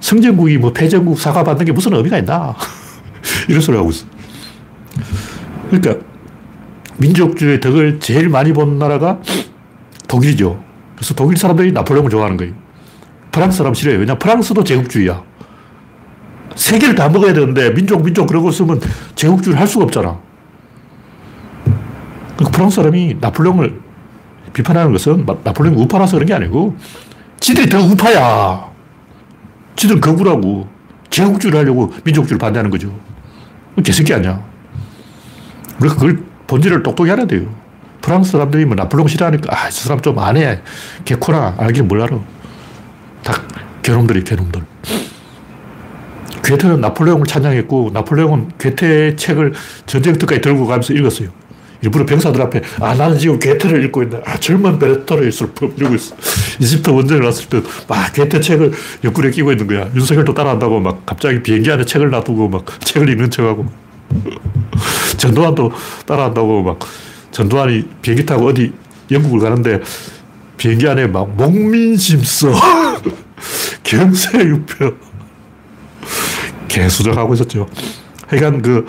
[0.00, 2.54] 성전국이 뭐 패전국 사과 받는 게 무슨 의미가 있나.
[3.48, 4.06] 이런 소리 하고 있어.
[5.70, 6.04] 그러니까
[6.98, 9.18] 민족주의 덕을 제일 많이 본 나라가
[10.06, 10.62] 독일이죠.
[10.94, 12.52] 그래서 독일 사람들이 나폴레옹을 좋아하는 거예요.
[13.32, 13.98] 프랑스 사람 싫어요.
[13.98, 15.22] 왜냐 프랑스도 제국주의야.
[16.54, 18.80] 세 개를 다 먹어야 되는데 민족 민족 그러고 있으면
[19.16, 20.20] 제국주의를 할 수가 없잖아.
[22.36, 23.80] 그 프랑스 사람이 나폴레옹을
[24.52, 26.76] 비판하는 것은 나폴레옹이 우파라서 그런 게 아니고
[27.40, 28.70] 지들이 더 우파야.
[29.76, 30.68] 지들은 거구라고.
[31.10, 32.92] 제국주의를 하려고 민족주의를 반대하는 거죠.
[33.84, 34.42] 개새끼 아니야.
[35.80, 37.54] 우리가 그걸 본질을 똑똑히 알아야 돼요.
[38.00, 40.60] 프랑스 사람들이 뭐 나폴레옹 싫어하니까, 아, 저 사람 좀 안 해.
[41.04, 41.54] 개코나.
[41.56, 42.18] 알긴 뭘 알아.
[43.22, 43.32] 다
[43.82, 44.62] 개놈들이 개놈들.
[46.42, 49.54] 괴테는 나폴레옹을 찬양했고, 나폴레옹은 괴테의 책을
[49.86, 51.28] 전쟁터까지 들고 가면서 읽었어요.
[51.82, 56.16] 일부러 병사들 앞에, 아, 나는 지금 괴테를 읽고 있는데, 아, 젊은 베레토를 슬픔 이러고 있어.
[56.60, 58.72] 이집트 원정을 왔을 때, 막 괴테 책을
[59.04, 59.90] 옆구리에 끼고 있는 거야.
[59.94, 63.66] 윤석열도 따라한다고 막 갑자기 비행기 안에 책을 놔두고 막 책을 읽는 척하고.
[65.16, 65.72] 전두환도
[66.06, 66.78] 따라한다고 막
[67.30, 68.72] 전두환이 비행기 타고 어디
[69.10, 69.80] 영국을 가는데
[70.56, 72.52] 비행기 안에 막 목민심서
[73.82, 74.94] 경세유표
[76.68, 77.68] 개수작하고 있었죠.
[78.28, 78.86] 하여간 그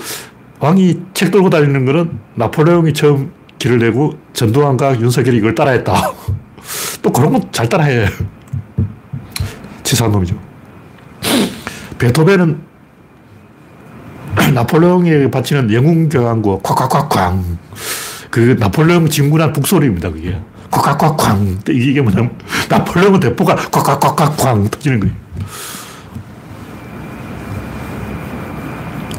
[0.65, 5.93] 왕이 책 들고 다니는 거는 나폴레옹이 처음 길을 내고 전두환과 윤석열이 이걸 따라했다.
[7.03, 8.07] 또 그런 거잘 따라해.
[9.83, 10.35] 치사한 놈이죠.
[11.99, 12.59] 베토벤은
[14.55, 17.59] 나폴레옹에 바치는 영웅교향고 콱콱콱쾅
[18.31, 20.37] 그 나폴레옹 진군한 북소리입니다 그게
[20.71, 22.37] 콱콱콱쾅 이게 뭐냐면
[22.69, 25.15] 나폴레옹 대포가 콱콱콱쾅 터지는 거예요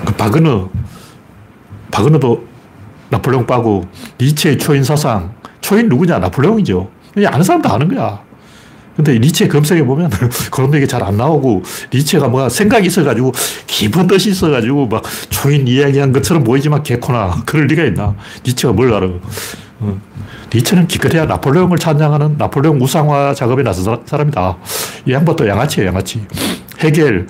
[0.04, 0.70] 그 바그너
[1.96, 2.44] 바그너도
[3.08, 3.86] 나폴레옹 빠고
[4.20, 5.32] 니체의 초인 사상
[5.62, 6.90] 초인 누구냐 나폴레옹이죠
[7.26, 8.20] 아는 사람 다 아는 거야
[8.96, 10.10] 근데 니체 검색해 보면
[10.50, 13.32] 그런 얘기 잘 안 나오고 니체가 뭐가 생각이 있어가지고
[13.66, 18.14] 깊은 뜻이 있어가지고 막 초인 이야기한 것처럼 보이지만 개코나 그럴 리가 있나.
[18.44, 19.06] 니체가 뭘 알아.
[19.80, 20.00] 어.
[20.52, 24.56] 니체는 기껏해야 나폴레옹을 찬양하는 나폴레옹 우상화 작업에 나선 사람이다.
[25.04, 26.26] 이 양반도 양아치예요, 양아치.
[26.78, 27.26] 해겔.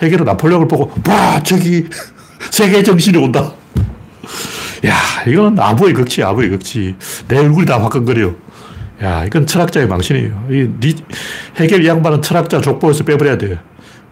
[0.00, 1.86] 해겔은 나폴레옹을 보고, 와, 저기
[2.52, 3.52] 세계 정신이 온다.
[4.86, 4.94] 야,
[5.26, 6.96] 이거는 아부의 극치, 아부의 극치.
[7.28, 8.32] 내 얼굴이 다 화끈거려.
[9.02, 10.46] 야, 이건 철학자의 망신이에요.
[10.50, 10.94] 이 니,
[11.56, 13.58] 해결 양반은 철학자 족보에서 빼버려야 돼.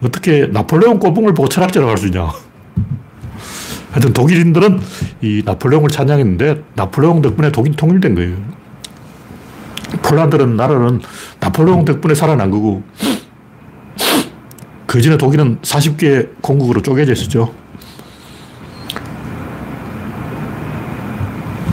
[0.03, 2.31] 어떻게 나폴레옹 꼬붕을 보고 철학자라고 할 수 있냐.
[3.91, 4.79] 하여튼 독일인들은
[5.21, 8.35] 이 나폴레옹을 찬양했는데 나폴레옹 덕분에 독일 통일된 거예요.
[10.01, 11.01] 폴란드는 나라는
[11.39, 12.83] 나폴레옹 덕분에 살아난 거고
[14.87, 17.53] 그 전에 독일은 40개 공국으로 쪼개져 있었죠.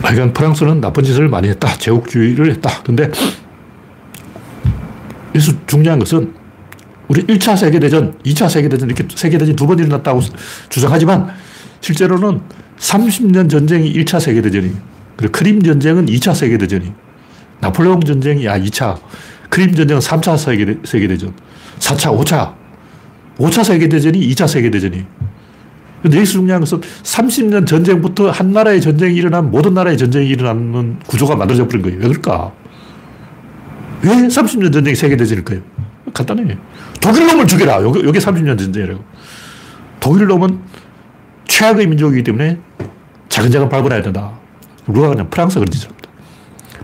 [0.09, 1.77] 하여간 프랑스는 나쁜 짓을 많이 했다.
[1.77, 2.81] 제국주의를 했다.
[2.83, 3.11] 근데
[5.35, 6.33] 여기서 중요한 것은
[7.07, 10.21] 우리 1차 세계대전, 2차 세계대전 이렇게 세계대전이 두 번 일어났다고
[10.69, 11.29] 주장하지만
[11.81, 12.41] 실제로는
[12.79, 14.71] 30년 전쟁이 1차 세계대전이
[15.15, 16.91] 그리고 크림 전쟁은 2차 세계대전이
[17.61, 18.97] 나폴레옹 전쟁이 아 2차
[19.49, 21.33] 크림 전쟁은 3차 세계, 세계대전
[21.79, 22.53] 4차, 5차
[23.37, 25.05] 5차 세계대전이 2차 세계대전이
[26.05, 31.67] 여기서 중요한 것은 30년 전쟁부터 한 나라의 전쟁이 일어나면 모든 나라의 전쟁이 일어나는 구조가 만들어져
[31.67, 31.97] 버린 거예요.
[31.99, 32.51] 왜 그럴까?
[34.03, 35.59] 왜 30년 전쟁이 세계대전일까요?
[36.13, 36.57] 간단해.
[37.01, 37.81] 독일 놈을 죽여라.
[37.83, 39.03] 요게, 요게 30년 전쟁이라고.
[39.99, 40.59] 독일 놈은
[41.47, 42.57] 최악의 민족이기 때문에
[43.27, 44.31] 자근자근 밟아놔야 된다.
[44.87, 46.09] 누가 그냥 프랑스가 그런 짓을 합니다.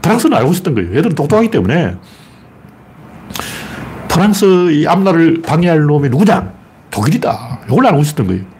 [0.01, 0.89] 프랑스는 알고 있었던 거예요.
[0.91, 1.95] 얘들은 똑똑하기 때문에
[4.09, 6.53] 프랑스 이 앞날을 방해할 놈이 누구냐?
[6.91, 7.61] 독일이다.
[7.69, 8.54] 이걸 알고 있었던 거예요.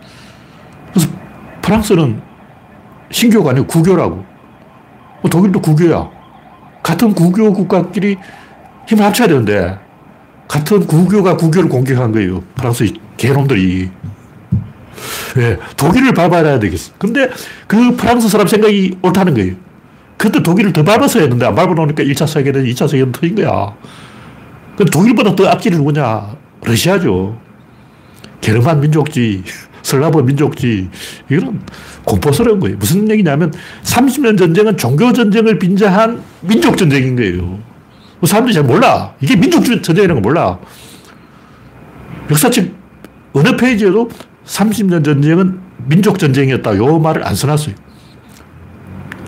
[1.65, 2.21] 프랑스는
[3.09, 4.23] 신교가 아니고 구교라고.
[5.21, 6.09] 뭐 독일도 구교야.
[6.83, 8.17] 같은 구교 국가끼리
[8.87, 9.79] 힘을 합쳐야 되는데,
[10.47, 12.43] 같은 구교가 구교를 공격한 거예요.
[12.53, 13.89] 프랑스 개놈들이.
[15.35, 15.57] 왜?
[15.75, 16.93] 독일을 밟아야 되겠어.
[16.99, 17.29] 근데
[17.65, 19.55] 그 프랑스 사람 생각이 옳다는 거예요.
[20.17, 23.75] 그때 독일을 더 밟았어야 했는데, 안 밟아놓으니까 1차 세계대전, 2차 세계대전 터진 거야.
[24.77, 26.35] 그 독일보다 더 앞길이 누구냐?
[26.63, 27.39] 러시아죠.
[28.41, 29.43] 게르만 민족주의.
[29.85, 30.89] 슬라브 민족주의.
[31.29, 31.61] 이거는
[32.05, 32.75] 공포스러운 거예요.
[32.77, 37.59] 무슨 얘기냐면 30년 전쟁은 종교전쟁을 빈자한 민족전쟁인 거예요.
[38.25, 39.13] 사람들이 잘 몰라.
[39.21, 40.57] 이게 민족전쟁이라는 거 몰라.
[42.31, 42.73] 역사책
[43.33, 44.09] 어느 페이지에도
[44.45, 46.77] 30년 전쟁은 민족전쟁이었다.
[46.77, 47.75] 요 말을 안 써놨어요.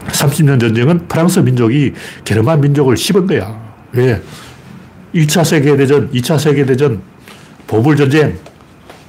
[0.08, 1.94] 30년 전쟁은 프랑스 민족이
[2.26, 3.62] 게르만 민족을 씹은 거야.
[3.92, 4.20] 왜?
[5.14, 7.02] 1차 세계대전, 2차 세계대전,
[7.68, 8.40] 보불전쟁,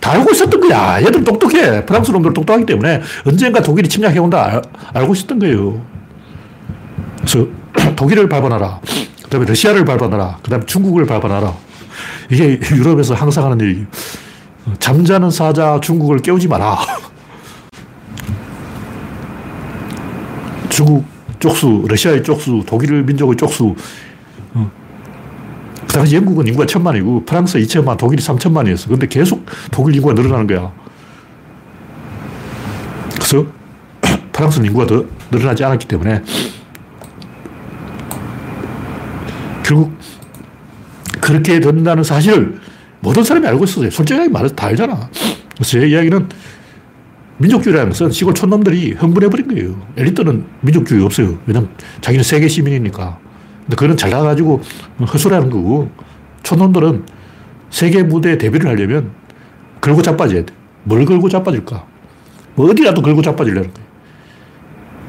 [0.00, 1.00] 다 알고 있었던 거야.
[1.00, 1.84] 얘들 똑똑해.
[1.84, 4.62] 프랑스 놈들 똑똑하기 때문에 언젠가 독일이 침략해온다.
[4.92, 5.80] 알, 고 있었던 거예요.
[7.18, 7.46] 그래서
[7.96, 8.80] 독일을 밟아놔라.
[9.24, 10.38] 그 다음에 러시아를 밟아놔라.
[10.42, 11.52] 그 다음에 중국을 밟아놔라.
[12.30, 13.84] 이게 유럽에서 항상 하는 얘기.
[14.78, 16.78] 잠자는 사자 중국을 깨우지 마라.
[20.68, 21.04] 중국
[21.40, 23.74] 쪽수, 러시아의 쪽수, 독일 민족의 쪽수,
[25.98, 28.88] 그 당시 영국은 인구가 천만이고 프랑스 2천만, 독일이 3천만이었어.
[28.88, 30.72] 근데 계속 독일 인구가 늘어나는 거야.
[33.14, 33.44] 그래서
[34.32, 36.22] 프랑스는 인구가 더 늘어나지 않았기 때문에
[39.64, 39.92] 결국
[41.20, 42.60] 그렇게 된다는 사실을
[43.00, 43.90] 모든 사람이 알고 있었어요.
[43.90, 45.10] 솔직하게 말해서 다 알잖아.
[45.56, 46.28] 그래서 제 이야기는
[47.38, 49.82] 민족주의라는 것은 시골 촌놈들이 흥분해버린 거예요.
[49.96, 51.40] 엘리트는 민족주의 없어요.
[51.46, 51.70] 왜냐면
[52.02, 53.18] 자기는 세계 시민이니까.
[53.68, 54.62] 근데 그건 잘 나가지고
[55.12, 55.90] 허술하는 거고,
[56.42, 57.04] 촌놈들은
[57.68, 59.10] 세계 무대에 데뷔를 하려면
[59.82, 60.54] 걸고 자빠져야 돼.
[60.84, 61.84] 뭘 걸고 자빠질까?
[62.54, 63.88] 뭐 어디라도 걸고 자빠지려는 거예요.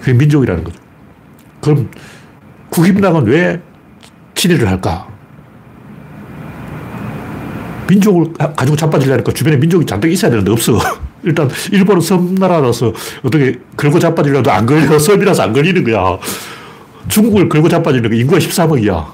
[0.01, 0.77] 그게 민족이라는 거죠.
[1.61, 1.89] 그럼
[2.69, 3.61] 국임당은 왜
[4.35, 5.07] 친일을 할까?
[7.87, 10.77] 민족을 가지고 자빠지려니까 주변에 민족이 잔뜩 있어야 되는데 없어.
[11.23, 12.93] 일단 일본은 섬나라라서
[13.23, 14.99] 어떻게 걸고 자빠지려도 안 걸려.
[14.99, 16.17] 섬이라서 안 걸리는 거야.
[17.07, 19.05] 중국을 걸고 자빠지는 거 인구가 13억이야.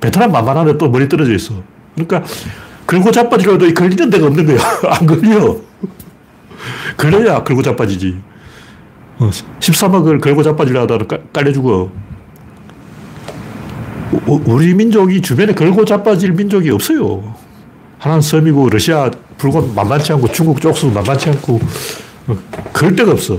[0.00, 1.54] 베트남 만만한데 또 머리 떨어져 있어.
[1.94, 2.24] 그러니까
[2.86, 4.58] 걸고 자빠지려도 걸리는 데가 없는 거야.
[4.88, 5.56] 안 걸려.
[6.96, 8.16] 걸려야 걸고 자빠지지.
[9.18, 10.98] 13억을 어, 걸고 자빠지려 다
[11.32, 11.90] 깔려 죽어.
[14.26, 17.34] 우리 민족이 주변에 걸고 자빠질 민족이 없어요.
[17.98, 21.60] 하나는 섬이고 러시아 불고 만만치 않고 중국 쪽수 만만치 않고
[22.28, 22.38] 어,
[22.72, 23.38] 그럴 데가 없어.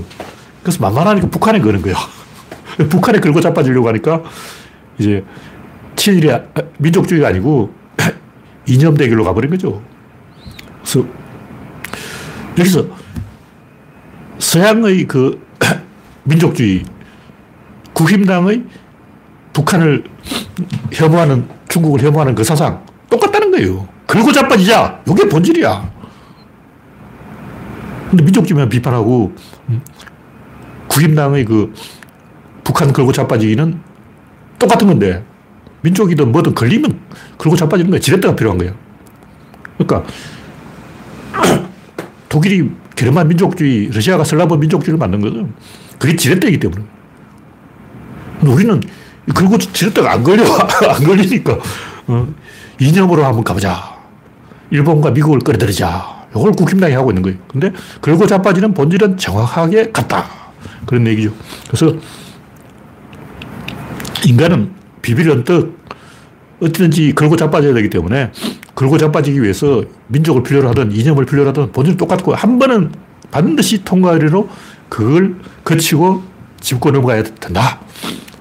[0.62, 1.94] 그래서 만만하니까 북한에 거는 거야.
[2.88, 4.22] 북한에 걸고 자빠지려고 하니까
[4.98, 5.24] 이제
[5.96, 6.42] 친일이 아,
[6.78, 7.72] 민족주의가 아니고
[8.66, 9.82] 이념 대결로 가버린 거죠.
[10.82, 11.06] 그래서
[12.58, 12.86] 여기서
[14.38, 15.46] 서양의 그
[16.24, 16.82] 민족주의,
[17.92, 18.64] 국힘당의
[19.52, 20.04] 북한을
[20.92, 23.86] 혐오하는, 중국을 혐오하는 그 사상 똑같다는 거예요.
[24.06, 25.02] 걸고 자빠지자.
[25.08, 25.90] 이게 본질이야.
[28.10, 29.32] 근데 민족주의만 비판하고
[29.68, 29.80] 음,
[30.88, 31.72] 국힘당의 그
[32.70, 33.80] 북한 걸고 자빠지기는
[34.60, 35.24] 똑같은 건데
[35.80, 37.00] 민족이든 뭐든 걸리면
[37.36, 38.00] 걸고 자빠지는 거야.
[38.00, 38.72] 지렛대가 필요한 거야.
[39.76, 40.08] 그러니까
[42.28, 45.48] 독일이 게르만 민족주의, 러시아가 슬라브 민족주의를 만든 거죠.
[45.98, 46.84] 그게 지렛대이기 때문에.
[48.42, 48.80] 우리는
[49.34, 50.44] 그리고 지렛대가 안 걸려.
[50.88, 51.58] 안 걸리니까.
[52.06, 52.28] 어,
[52.78, 53.96] 이념으로 한번 가보자.
[54.70, 56.20] 일본과 미국을 끌어들이자.
[56.36, 57.38] 이걸 국힘당이 하고 있는 거예요.
[57.48, 60.26] 근데 걸고 자빠지는 본질은 정확하게 같다.
[60.86, 61.32] 그런 얘기죠.
[61.66, 61.96] 그래서
[64.26, 64.70] 인간은
[65.02, 65.78] 비빌 언덕
[66.60, 68.32] 어떻든지 걸고 자빠져야 되기 때문에
[68.74, 72.92] 걸고 자빠지기 위해서 민족을 필요로 하든 이념을 필요로 하든 본질은 똑같고 한 번은
[73.30, 74.48] 반드시 통과하리로
[74.88, 76.22] 그걸 거치고
[76.60, 77.80] 짚고 넘어가야 된다.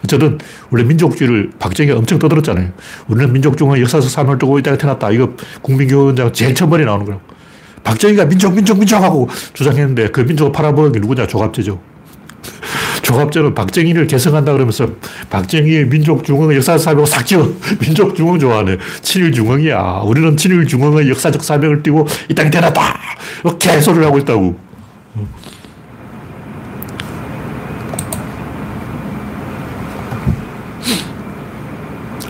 [0.03, 0.37] 어쨌든
[0.71, 2.71] 원래 민족주의를 박정희가 엄청 떠들었잖아요.
[3.07, 5.11] 우리는 민족중앙 역사적 산을 두고 있다가 태어났다.
[5.11, 7.21] 이거 국민교원장 제일 첫번에 나오는 거라고.
[7.83, 11.27] 박정희가 민족, 민족, 민족 하고 주장했는데 그 민족을 팔아먹은 게 누구냐?
[11.27, 11.79] 조갑제죠.
[13.09, 14.87] 조갑제는 박정희를 개성한다 그러면서
[15.31, 17.55] 박정희의 민족중흥 역사적 사명을 싹 지워.
[17.81, 18.77] 민족중흥 좋아하네.
[19.01, 20.01] 친일중흥이야.
[20.05, 22.99] 우리는 친일중흥의 역사적 사명을 띠고 이 땅에 태어났다.
[23.57, 24.59] 개소리를 하고 있다고.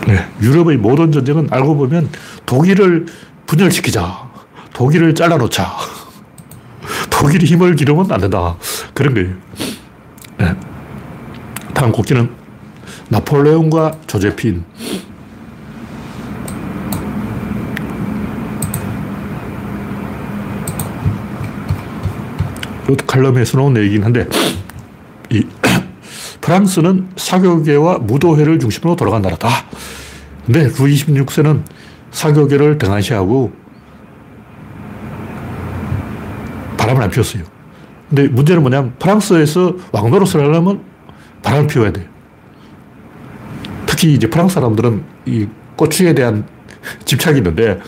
[0.06, 2.08] 네, 유럽의 모든 전쟁은 알고 보면
[2.46, 3.04] 독일을
[3.46, 4.30] 분열시키자.
[4.72, 5.70] 독일을 잘라놓자.
[7.10, 8.56] 독일이 힘을 기르면 안 된다.
[8.94, 9.28] 그런 거예요.
[10.38, 10.69] 네.
[11.74, 12.30] 다음 곡기는
[13.08, 14.64] 나폴레옹과 조제핀.
[23.06, 24.26] 칼럼에 써놓은 얘기긴 한데,
[25.30, 25.46] 이
[26.40, 29.48] 프랑스는 사교계와 무도회를 중심으로 돌아간 나라다.
[30.44, 31.62] 근데 루이 16세는
[32.10, 33.52] 사교계를 등한시하고
[36.76, 37.44] 바람을 안 피웠어요.
[38.08, 40.89] 근데 문제는 뭐냐면 프랑스에서 왕노릇을 하려면
[41.42, 42.06] 바람을 피워야 돼요.
[43.86, 46.46] 특히 이제 프랑스 사람들은 이 고추에 대한
[47.04, 47.80] 집착이 있는데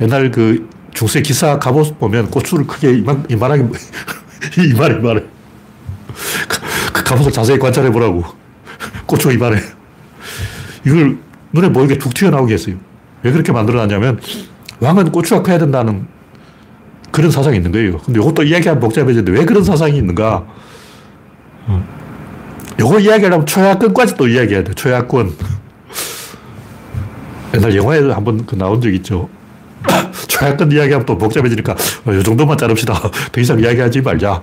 [0.00, 3.64] 옛날 그 중세 기사 갑옷 보면 고추를 크게 이만, 이만하게
[4.58, 5.22] 이만해 이만해
[6.92, 8.24] 그 갑옷을 자세히 관찰해 보라고
[9.06, 9.60] 고추가 이만해
[10.84, 11.18] 이걸
[11.52, 12.76] 눈에 보이게 툭 튀어나오게 했어요
[13.22, 14.20] 왜 그렇게 만들어놨냐면
[14.80, 16.06] 왕은 고추가 커야 된다는
[17.10, 17.98] 그런 사상이 있는 거예요.
[17.98, 20.46] 근데 이것도 이야기하면 복잡해지는데 왜 그런 사상이 있는가?
[22.82, 22.98] 어.
[22.98, 24.74] 이야기하려면 초야권까지 또 이야기해야 돼.
[24.74, 25.34] 초야권.
[27.54, 29.28] 옛날 영화에 한번 그 나온 적 있죠.
[30.28, 32.94] 초야권 이야기하면 또 복잡해지니까 어, 이 정도만 자릅시다.
[33.32, 34.42] 더 이상 이야기하지 말자.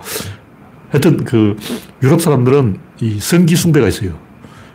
[0.90, 1.56] 하여튼 그
[2.02, 4.18] 유럽 사람들은 이 성기 숭배가 있어요.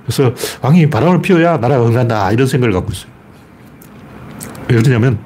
[0.04, 2.32] 그래서 왕이 바람을 피워야 나라가 흥한다.
[2.32, 3.10] 이런 생각을 갖고 있어요.
[4.68, 5.18] 왜 그러냐면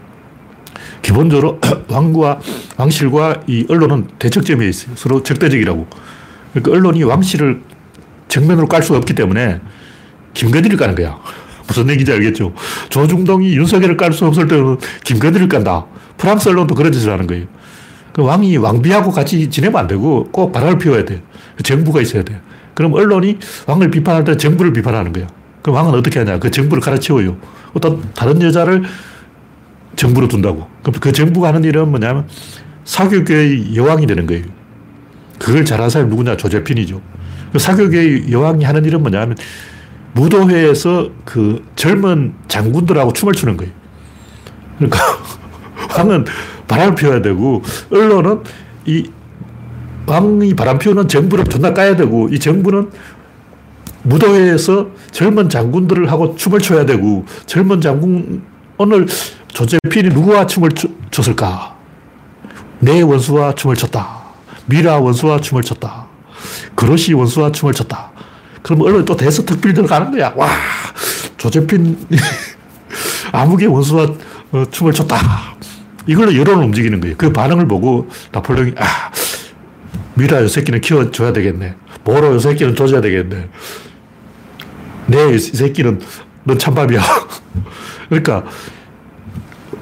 [1.03, 2.41] 기본적으로 왕과
[2.77, 4.97] 왕실과 이 언론은 대척점에 있어요.
[4.97, 5.87] 서로 적대적이라고.
[6.53, 7.63] 그러니까 언론이 왕실을
[8.37, 9.61] 정면으로 깔 수가 없기 때문에
[10.35, 11.19] 김건희를 까는 거야.
[11.67, 12.53] 무슨 얘기인지 알겠죠?
[12.91, 15.87] 조중동이 윤석열을 깔 수 없을 때는 김건희를 깐다.
[16.19, 17.47] 프랑스 언론도 그런 짓을 하는 거예요.
[18.13, 21.23] 그 왕이 왕비하고 같이 지내면 안 되고 꼭 바람을 피워야 돼.
[21.57, 22.41] 그 정부가 있어야 돼.
[22.75, 25.27] 그럼 언론이 왕을 비판할 때 정부를 비판하는 거야.
[25.63, 26.39] 그럼 왕은 어떻게 하냐?
[26.39, 27.37] 그 정부를 갈아치워요.
[27.73, 28.85] 어떤 다른 여자를
[29.97, 30.69] 정부로 둔다고.
[30.83, 32.29] 그럼 그 정부가 하는 일은 뭐냐면
[32.85, 34.45] 사교계의 여왕이 되는 거예요.
[35.39, 36.37] 그걸 잘하는 사람이 누구냐?
[36.37, 37.01] 조제핀이죠.
[37.53, 39.37] 그 사교계의 여왕이 하는 일은 뭐냐면
[40.13, 43.73] 무도회에서 그 젊은 장군들하고 춤을 추는 거예요.
[44.79, 44.99] 그러니까
[45.97, 46.25] 왕은
[46.67, 48.43] 바람을 피워야 되고 언론은
[48.87, 49.11] 이
[50.07, 52.91] 왕이 바람 피우는 정부를 존나 까야 되고 이 정부는
[54.05, 58.43] 무도회에서 젊은 장군들을 하고 춤을 춰야 되고 젊은 장군
[58.79, 59.07] 오늘
[59.49, 60.71] 조제필이 누구와 춤을
[61.11, 61.77] 췄을까?
[62.79, 64.27] 내 원수와 춤을 췄다.
[64.67, 66.06] 미라 원수와 춤을 췄다.
[66.75, 68.11] 그릇이 원수와 춤을 췄다.
[68.63, 70.33] 그럼 언론이 또 대서특필들 가는 거야.
[70.37, 70.49] 와,
[71.37, 71.97] 조제핀
[73.33, 74.09] 아무개 원수와
[74.53, 75.57] 어, 춤을 췄다.
[76.07, 77.17] 이걸로 여론을 움직이는 거예요.
[77.17, 79.11] 그 반응을 보고 나폴레옹이, 아,
[80.15, 81.75] 미라 요 새끼는 키워줘야 되겠네.
[82.05, 83.49] 모로 요 새끼는 줘줘야 되겠네.
[85.07, 86.01] 내이 새끼는
[86.45, 87.03] 넌 찬밥이야.
[88.09, 88.45] 그러니까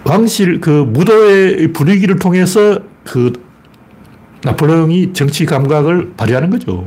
[0.05, 3.33] 왕실 그 무도의 분위기를 통해서 그
[4.45, 6.85] 나폴레옹이 정치 감각을 발휘하는 거죠.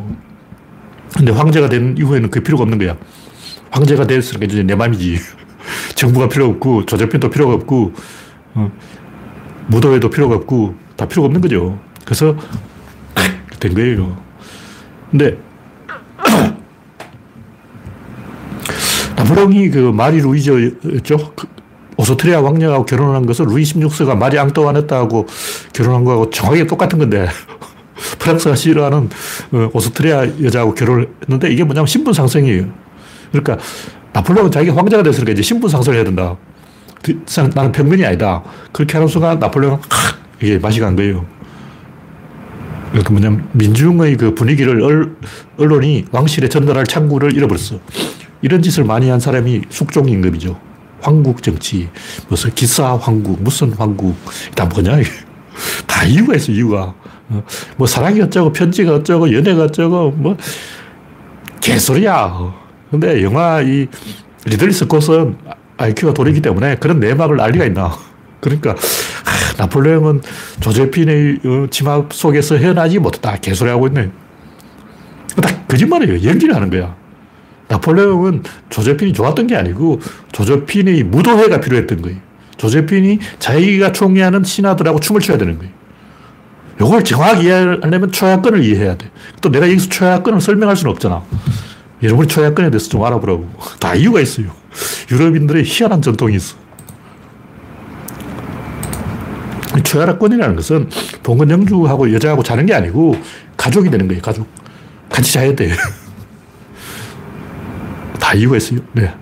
[1.16, 2.96] 근데 황제가 된 이후에는 그 필요가 없는 거야.
[3.72, 5.18] 황제가 됐으니까 이제 내 맘이지.
[5.96, 7.94] 정부가 필요 없고, 조정편도 필요가 없고,
[8.54, 8.72] 어,
[9.68, 11.80] 무도회도 필요가 없고, 다 필요가 없는 거죠.
[12.06, 12.38] 그래서
[13.60, 14.16] 된 거예요.
[15.10, 15.40] 근데
[19.18, 21.34] 나폴레옹이 그 마리 루이저였죠.
[21.98, 25.26] 그 오스트리아 왕녀하고 결혼한 것은 루이 16세가 마리 앙또와네트하고
[25.74, 27.28] 결혼한 거하고 정확히 똑같은 건데
[28.20, 29.10] 프랑스가 싫어하는
[29.52, 32.66] 어, 오스트리아 여자하고 결혼을 했는데 이게 뭐냐면 신분 상승이에요.
[33.32, 33.58] 그러니까
[34.14, 36.38] 나폴레옹은 자기가 황제가 됐으니까 이제 신분 상승을 해야 된다.
[37.54, 38.44] 나는 평민이 아니다.
[38.72, 39.80] 그렇게 하는 순간 나폴레옹은
[40.42, 41.26] 이게 맛이 간 거예요.
[42.90, 45.16] 그러니까 뭐냐면 민중의 그 분위기를
[45.58, 47.80] 언론이 왕실에 전달할 창구를 잃어버렸어.
[48.42, 50.67] 이런 짓을 많이 한 사람이 숙종 임금이죠.
[51.02, 51.90] 황국 정치,
[52.28, 54.16] 무슨 기사 황국, 무슨 황국,
[54.56, 54.98] 다 뭐냐,
[55.88, 56.94] 다 이유가 있어, 이유가.
[57.30, 57.44] 어,
[57.76, 60.38] 뭐 사랑이 어쩌고, 편지가 어쩌고, 연애가 어쩌고, 뭐,
[61.62, 62.54] 개소리야.
[62.90, 63.88] 근데 영화 이
[64.46, 65.38] 리들리 스콧은
[65.78, 67.92] IQ가 돌이기 때문에 그런 내막을 알 리가 있나.
[68.40, 70.22] 그러니까, 아, 나폴레옹은
[70.62, 73.36] 조제핀의 어, 치마 속에서 헤어나지 못했다.
[73.38, 74.10] 개소리 하고 있네.
[75.42, 76.28] 다 거짓말이에요.
[76.28, 76.96] 연기를 하는 거야.
[77.70, 80.00] 나폴레옹은 조제핀이 좋았던 게 아니고
[80.32, 82.18] 조제핀이 무도회가 필요했던 거예요.
[82.58, 85.72] 조제핀이 자기가 총애하는 신하들하고 춤을 춰야 되는 거예요.
[86.80, 89.10] 이걸 정확히 이해하려면 초야권을 이해해야 돼.
[89.42, 91.24] 또 내가 여기서 초야권을 설명할 수는 없잖아.
[92.04, 93.50] 여러분이 초야권에 대해서 좀 알아보라고.
[93.80, 94.48] 다 이유가 있어요.
[95.12, 96.56] 유럽인들의 희한한 전통이 있어.
[99.84, 100.90] 초야권이라는 것은
[101.24, 103.16] 봉건 영주하고 여자하고 자는 게 아니고
[103.56, 104.48] 가족이 되는 거예요, 가족.
[105.10, 105.72] 같이 자야 돼.
[108.28, 108.82] 다 이유가 있어요.
[108.92, 109.14] 네.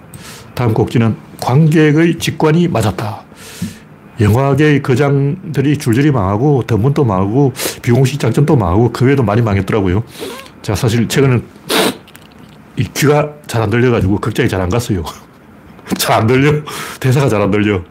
[0.55, 3.21] 다음 곡지는 관객의 직관이 맞았다.
[4.19, 10.03] 영화계의 거장들이 줄줄이 망하고 더문도 망하고 비공식 작전도 망하고 그 외에도 많이 망했더라고요.
[10.63, 11.39] 자, 사실 최근에
[12.77, 15.03] 이 귀가 잘 안 들려가지고 극장에 잘 안 갔어요.
[15.99, 16.63] 잘 안 들려.
[16.99, 17.83] 대사가 잘 안 들려.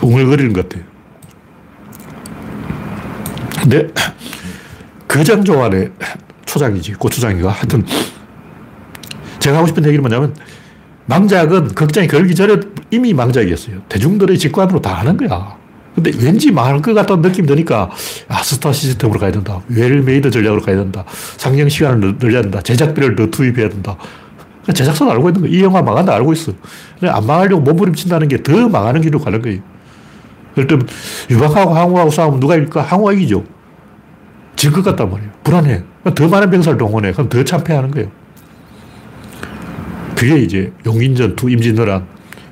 [0.00, 0.84] 웅얼거리는 것 같아요.
[3.60, 3.86] 근데
[5.06, 5.90] 거장 좋아하네.
[6.52, 7.50] 초장이지, 고추장이가.
[7.50, 7.84] 하여튼,
[9.38, 10.34] 제가 하고 싶은 얘기는 뭐냐면,
[11.06, 12.56] 망작은 극장에 걸기 전에
[12.90, 13.82] 이미 망작이었어요.
[13.88, 15.56] 대중들의 직관으로 다 하는 거야.
[15.94, 17.90] 근데 왠지 망할 것 같다는 느낌이 드니까,
[18.28, 19.60] 아, 스타 시스템으로 가야 된다.
[19.68, 21.04] well-made 전략으로 가야 된다.
[21.36, 22.60] 상영 시간을 늘려야 된다.
[22.62, 23.96] 제작비를 더 투입해야 된다.
[24.72, 25.50] 제작사는 알고 있는 거야.
[25.50, 26.52] 이 영화 망한다 알고 있어.
[27.02, 29.60] 안 망하려고 몸부림친다는 게 더 망하는 길로 가는 거예요.
[30.58, 30.78] 예를
[31.30, 32.82] 유박하고 항우하고 싸우면 누가 이길까?
[32.82, 33.44] 항우가 이기죠.
[34.58, 35.30] 질 것 같단 말이에요.
[35.44, 35.82] 불안해.
[36.16, 37.12] 더 많은 병사를 동원해.
[37.12, 38.10] 그럼 더 참패하는 거예요.
[40.16, 42.04] 그게 이제 용인전투, 임진왜란.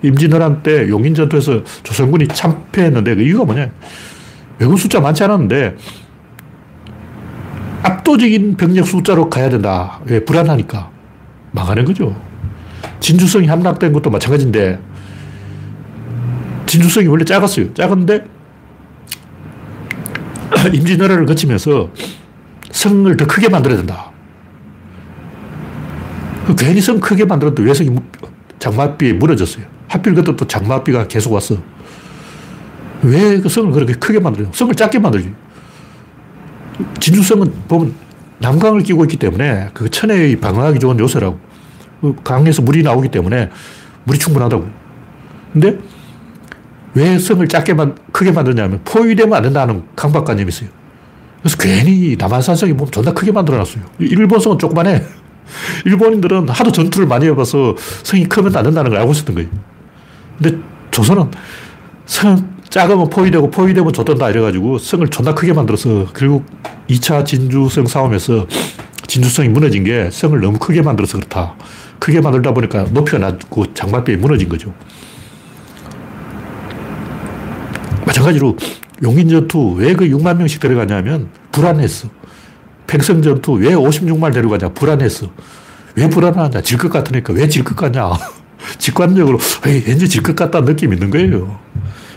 [0.03, 3.71] 임진왜란 때 용인전투에서 조선군이 참패했는데 그 이유가 뭐냐.
[4.61, 5.77] 외국 숫자 많지 않았는데
[7.83, 9.99] 압도적인 병력 숫자로 가야 된다.
[10.07, 10.25] 왜?
[10.25, 10.89] 불안하니까.
[11.51, 12.15] 망하는 거죠.
[13.01, 14.79] 진주성이 함락된 것도 마찬가지인데
[16.67, 17.75] 진주성이 원래 작았어요.
[17.75, 18.25] 작은데
[20.75, 21.91] 임진왜란을 거치면서
[22.71, 24.11] 성을 더 크게 만들어야 된다.
[26.47, 27.91] 그 괜히 성 크게 만들었는데 외성이
[28.59, 29.65] 장마비에 무너졌어요.
[29.89, 31.57] 하필 그때 또 장마비가 계속 왔어.
[33.03, 34.51] 왜 그 성을 그렇게 크게 만들어요?
[34.53, 35.33] 성을 작게 만들지.
[37.01, 37.95] 진주성은 보면
[38.39, 41.39] 남강을 끼고 있기 때문에 그 천혜의 방어하기 좋은 요새라고.
[42.01, 43.51] 그 강에서 물이 나오기 때문에
[44.05, 44.69] 물이 충분하다고.
[45.53, 45.79] 근데
[46.97, 50.71] 왜 성을 작게 만, 크게 만드냐면 포위되면 안 된다는 강박관념이 있어요.
[51.43, 53.85] 그래서 괜히 남한산성이 보면 존나 크게 만들어놨어요.
[53.99, 55.03] 일본 성은 조그만해.
[55.85, 59.51] 일본인들은 하도 전투를 많이 해봐서 성이 크면 안 된다는 걸 알고 있었던 거예요.
[60.39, 60.59] 근데
[60.91, 61.31] 조선은
[62.07, 66.47] 성 작으면 포위되고 포위되면 좆된다 이래가지고 성을 존나 크게 만들어서 결국
[66.89, 68.47] 2차 진주성 싸움에서
[69.07, 71.55] 진주성이 무너진 게 성을 너무 크게 만들어서 그렇다.
[71.99, 74.73] 크게 만들다 보니까 높이가 낮고 장막벽이 무너진 거죠.
[78.17, 78.57] 마찬가지로
[79.03, 82.09] 용인 전투 왜 그 6만 명씩 데려가냐면 불안했어.
[82.87, 84.71] 팽성전투 왜 56만 데려가냐?
[84.71, 85.31] 불안했어.
[85.97, 86.63] 왜 불안하냐?
[86.63, 88.13] 질 것 같으니까 왜 질 것 같냐?
[88.79, 91.59] 직관적으로 왠지 질 것 같다는 느낌이 있는 거예요.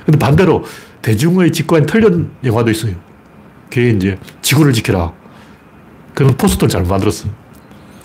[0.05, 0.63] 근데 반대로
[1.01, 2.93] 대중의 직관이 틀린 영화도 있어요.
[3.69, 5.11] 그게 이제 지구를 지켜라.
[6.13, 7.27] 그런 포스터를 잘 만들었어.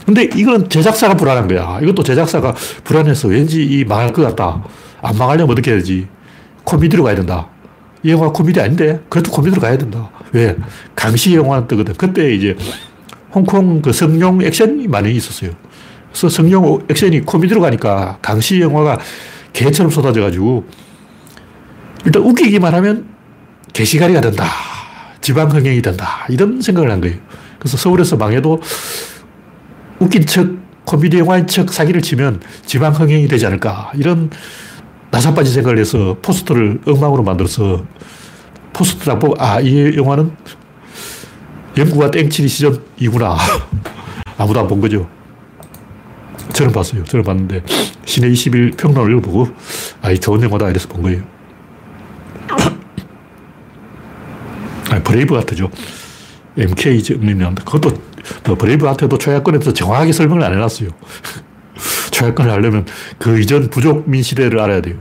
[0.04, 1.78] 근데 이건 제작사가 불안한 거야.
[1.80, 4.62] 이것도 제작사가 불안해서 왠지 이 망할 것 같다.
[5.00, 6.06] 안 망하려면 어떻게 해야지?
[6.64, 7.48] 코미디로 가야 된다.
[8.04, 9.00] 이 영화 코미디 아닌데?
[9.08, 10.10] 그래도 코미디로 가야 된다.
[10.32, 10.54] 왜?
[10.94, 11.94] 강시 영화 뜨거든.
[11.94, 12.54] 그때 이제
[13.32, 15.50] 홍콩 그 성룡 액션이 많이 있었어요.
[16.10, 18.98] 그래서 성룡 액션이 코미디로 가니까 강시 영화가
[19.54, 20.64] 개처럼 쏟아져가지고
[22.04, 23.06] 일단 웃기기만 하면
[23.72, 24.44] 개시가리가 된다.
[25.22, 26.26] 지방흥행이 된다.
[26.28, 27.16] 이런 생각을 한 거예요.
[27.58, 28.60] 그래서 서울에서 망해도
[29.98, 30.46] 웃긴 척,
[30.84, 33.90] 코미디 영화인 척 사기를 치면 지방흥행이 되지 않을까.
[33.94, 34.28] 이런
[35.14, 37.84] 나사빠진 생각을 해서 포스터를 엉망으로 만들어서
[38.72, 40.32] 포스터 딱 보고, 아, 이 영화는
[41.76, 43.36] 영구와 땡칠이 시즌 2구나.
[44.36, 45.08] 아무도 안 본 거죠.
[46.52, 47.04] 저는 봤어요.
[47.04, 47.62] 저는 봤는데,
[48.04, 49.46] 씨네21 평론을 읽어보고,
[50.02, 50.68] 아, 이 좋은 영화다.
[50.70, 51.22] 이래서 본 거예요.
[54.90, 55.70] 아, 브레이브 하트죠.
[56.58, 57.92] MK 정리는 그것도
[58.46, 60.88] 뭐 브레이브 하트도 초야권에서 정확하게 설명을 안 해놨어요.
[62.14, 62.86] 초야권을 하려면
[63.18, 64.94] 그 이전 부족민 시대를 알아야 돼요.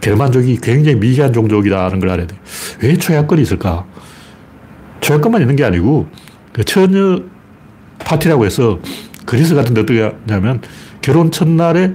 [0.00, 2.40] 게르만족이 굉장히 미개한 종족이라는 걸 알아야 돼요.
[2.82, 3.84] 왜 초야권이 있을까?
[5.00, 6.08] 초야권만 있는 게 아니고
[6.52, 7.22] 그 처녀
[8.00, 8.80] 파티라고 해서
[9.24, 10.60] 그리스 같은 데 어떻게 하냐면
[11.00, 11.92] 결혼 첫날에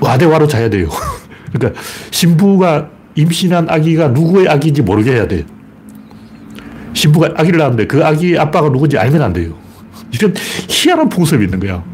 [0.00, 0.88] 와대와로 자야 돼요.
[1.52, 1.80] 그러니까
[2.10, 5.44] 신부가 임신한 아기가 누구의 아기인지 모르게 해야 돼.
[6.94, 9.54] 신부가 아기를 낳았는데 그 아기 아빠가 누군지 알면 안 돼요.
[10.12, 10.34] 이런
[10.68, 11.91] 희한한 풍습이 있는 거야.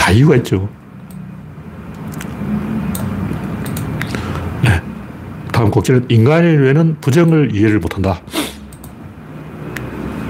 [0.00, 0.66] 다 이유가 있죠.
[4.64, 4.80] 네.
[5.52, 8.22] 다음 곡지는 인간의 뇌는 부정을 이해를 못한다.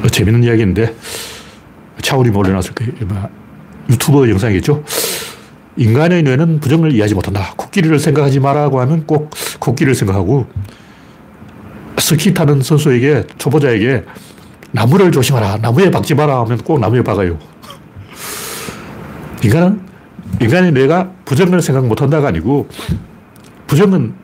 [0.03, 0.93] 어, 재밌는 이야기인데
[2.03, 2.93] 차우리 올려놨을 거예요.
[3.89, 4.83] 유튜버 영상이겠죠.
[5.77, 7.55] 인간의 뇌는 부정을 이해하지 못한다.
[7.57, 10.49] 코끼리를 생각하지 마라고 하면 꼭 코끼리를 생각하고
[11.99, 14.05] 스키 타는 선수에게 초보자에게
[14.73, 15.59] 나무를 조심하라.
[15.59, 17.39] 나무에 박지 마라 하면 꼭 나무에 박아요.
[19.43, 19.81] 인간은
[20.41, 22.69] 인간의 뇌가 부정을 생각 못 한다가 아니고
[23.67, 24.15] 부정은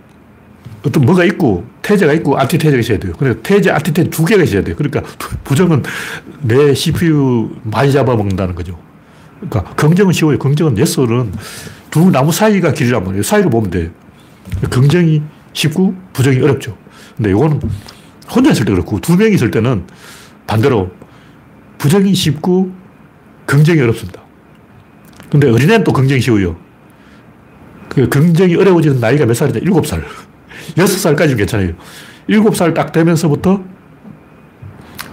[0.84, 3.12] 어떤 뭐가 있고 태제가 있고 안티태제가 있어야 돼요.
[3.18, 4.76] 근데 태제, 안티태제 두 개가 있어야 돼요.
[4.76, 5.02] 그러니까
[5.44, 5.82] 부정은
[6.42, 8.78] 내 CPU 많이 잡아먹는다는 거죠.
[9.40, 10.38] 그러니까 긍정은 쉬워요.
[10.38, 11.32] 긍정은 예스는
[11.90, 13.22] 두 나무 사이가 길이란 말이에요.
[13.22, 13.90] 사이로 보면 돼요.
[14.70, 16.76] 긍정이 쉽고 부정이 어렵죠.
[17.16, 17.60] 근데 이거는
[18.30, 19.86] 혼자 있을 때 그렇고 두 명이 있을 때는
[20.46, 20.90] 반대로
[21.78, 22.70] 부정이 쉽고
[23.46, 24.25] 긍정이 어렵습니다.
[25.30, 26.56] 근데 어린애는 또 긍정이 쉬워요.
[27.88, 29.60] 그 긍정이 어려워지는 나이가 몇 살이냐?
[29.60, 30.04] 일곱 살.
[30.78, 31.72] 여섯 살까지는 괜찮아요.
[32.26, 33.62] 일곱 살 딱 되면서부터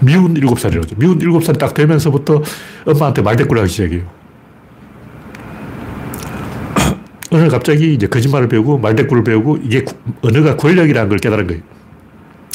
[0.01, 2.41] 미운 일곱 살이라고 미운 일곱 살이 딱 되면서부터
[2.86, 4.01] 엄마한테 말대꾸를 하기 시작해요.
[7.32, 9.86] 오늘 갑자기 이제 거짓말을 배우고 말대꾸를 배우고 이게
[10.22, 11.61] 언어가 권력이라는 걸 깨달은 거예요.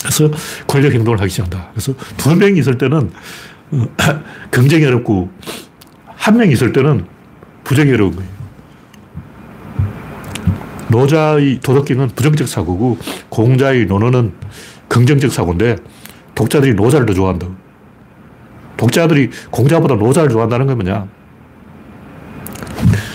[0.01, 0.31] 그래서
[0.67, 1.71] 권력 행동을 하기 시작한다.
[1.73, 3.11] 그래서 두 명이 있을 때는
[3.71, 3.87] 어,
[4.51, 5.31] 경쟁이 어렵고
[6.07, 7.07] 한 명이 있을 때는
[7.69, 8.31] 부정이 어려운 거예요.
[10.89, 12.97] 노자의 도덕경은 부정적 사고고
[13.29, 14.33] 공자의 논어는
[14.89, 15.77] 긍정적 사고인데
[16.35, 17.47] 독자들이 노자를 더 좋아한다.
[18.79, 21.07] 독자들이 공자보다 노자를 좋아한다는 건 뭐냐?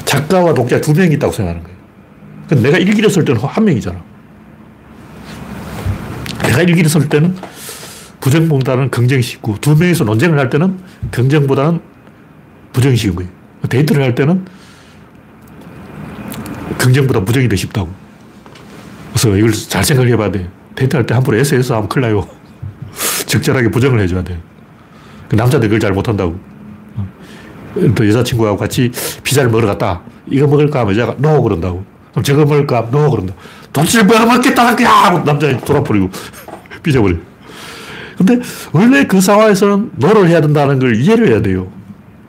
[0.05, 1.77] 작가와 독자 두 명이 있다고 생각하는 거예요.
[2.45, 3.99] 그러니까 내가 일기를 쓸 때는 한 명이잖아.
[6.43, 7.35] 내가 일기를 쓸 때는
[8.19, 10.77] 부정보다는 긍정식이고 두 명이서 논쟁을 할 때는
[11.09, 11.81] 긍정보다는
[12.71, 13.42] 부정식인 거예요.
[13.69, 14.45] 데이트를 할 때는
[16.77, 17.89] 긍정보다 부정이 더 쉽다고.
[19.09, 20.49] 그래서 이걸 잘 생각해 봐야 돼.
[20.75, 22.27] 데이트할 때 함부로 SS 하면 큰일 나요.
[23.25, 24.39] 적절하게 부정을 해줘야 돼.
[25.29, 26.37] 그 남자들 그걸 잘 못한다고.
[27.95, 28.91] 또 여자친구하고 같이
[29.23, 30.01] 피자를 먹으러 갔다.
[30.27, 31.83] 이거 먹을까 하면 여자가 no 그런다고.
[32.11, 32.89] 그럼 저거 먹을까?
[32.91, 33.33] no 그런다.
[33.71, 35.23] 도대체 뭐 먹겠다, 그냥!
[35.25, 36.09] 남자가 돌아버리고
[36.83, 37.15] 삐져버려.
[38.17, 38.39] 근데
[38.71, 41.71] 원래 그 상황에서는 no를 해야 된다는 걸 이해를 해야 돼요.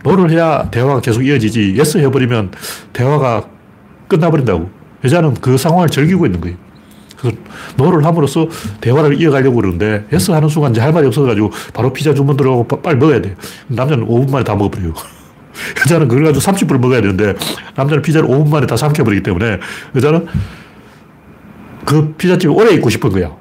[0.05, 1.75] no를 해야 대화가 계속 이어지지.
[1.77, 2.53] yes 해버리면
[2.93, 3.45] 대화가
[4.07, 4.71] 끝나버린다고.
[5.03, 6.57] 여자는 그 상황을 즐기고 있는 거예요.
[7.77, 8.47] no를 함으로써
[8.83, 12.99] 대화를 이어가려고 그러는데 yes 하는 순간 이제 할 말이 없어가지고 바로 피자 주문 들어가고 빨리
[12.99, 13.35] 먹어야 돼.
[13.69, 14.93] 남자는 5분 만에 다 먹어버려요.
[15.81, 17.35] 여자는 그걸 가지고 30분을 먹어야 되는데
[17.75, 19.59] 남자는 피자를 5분 만에 다 삼켜버리기 때문에
[19.97, 20.27] 여자는
[21.87, 23.35] 그 피자집에 오래 있고 싶은 거야.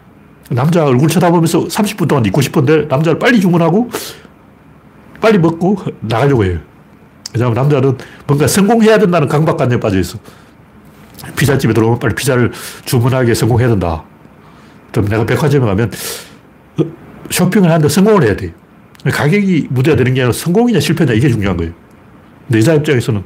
[0.50, 3.90] 남자 얼굴 쳐다보면서 30분 동안 있고 싶은데 남자를 빨리 주문하고
[5.24, 6.60] 빨리 먹고 나가려고 해요.
[7.34, 7.98] 왜냐하면 남자는
[8.28, 10.20] 뭔가 성공해야 된다는 강박관념에 빠져 있어.
[11.38, 12.52] 피자집에 들어오면 빨리 피자를
[12.84, 14.04] 주문하게 성공해야 된다.
[14.92, 15.92] 그럼 내가 백화점에 가면
[16.78, 16.84] 어,
[17.30, 18.54] 쇼핑을 하는데 성공을 해야 돼.
[19.06, 21.72] 가격이 문제가 되는 게 아니라 성공이냐 실패냐 이게 중요한 거예요.
[22.48, 23.24] 내 여자 입장에서는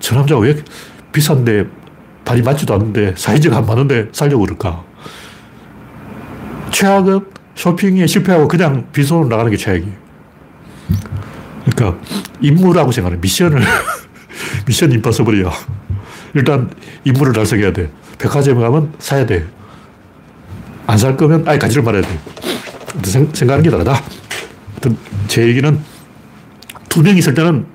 [0.00, 0.56] 저 남자가 왜
[1.12, 1.64] 비싼데
[2.24, 4.82] 발이 맞지도 않는데 사이즈가 안 맞는데 살려고 그럴까?
[6.72, 7.20] 최악은
[7.54, 9.99] 쇼핑에 실패하고 그냥 빈손으로 나가는 게 최악이에요.
[11.64, 12.00] 그러니까
[12.40, 13.16] 임무라고 생각해.
[13.20, 13.62] 미션을,
[14.66, 15.50] 미션 임파서블이야.
[16.34, 16.70] 일단
[17.04, 17.90] 임무를 달성해야 돼.
[18.18, 19.46] 백화점에 가면 사야 돼.
[20.86, 22.08] 안 살 거면 아예 가지를 말아야 돼.
[23.04, 24.02] 생각하는 게 다르다.
[25.28, 25.78] 제 얘기는
[26.88, 27.66] 두 명 있을 때는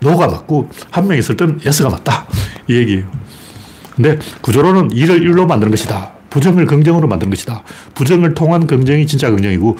[0.00, 2.26] no가 맞고 한 명 있을 때는 yes가 맞다.
[2.68, 3.10] 이 얘기예요.
[3.96, 6.12] 근데 구조론은 이를 일로 만드는 것이다.
[6.30, 7.62] 부정을 긍정으로 만드는 것이다.
[7.94, 9.76] 부정을 통한 긍정이 진짜 긍정이고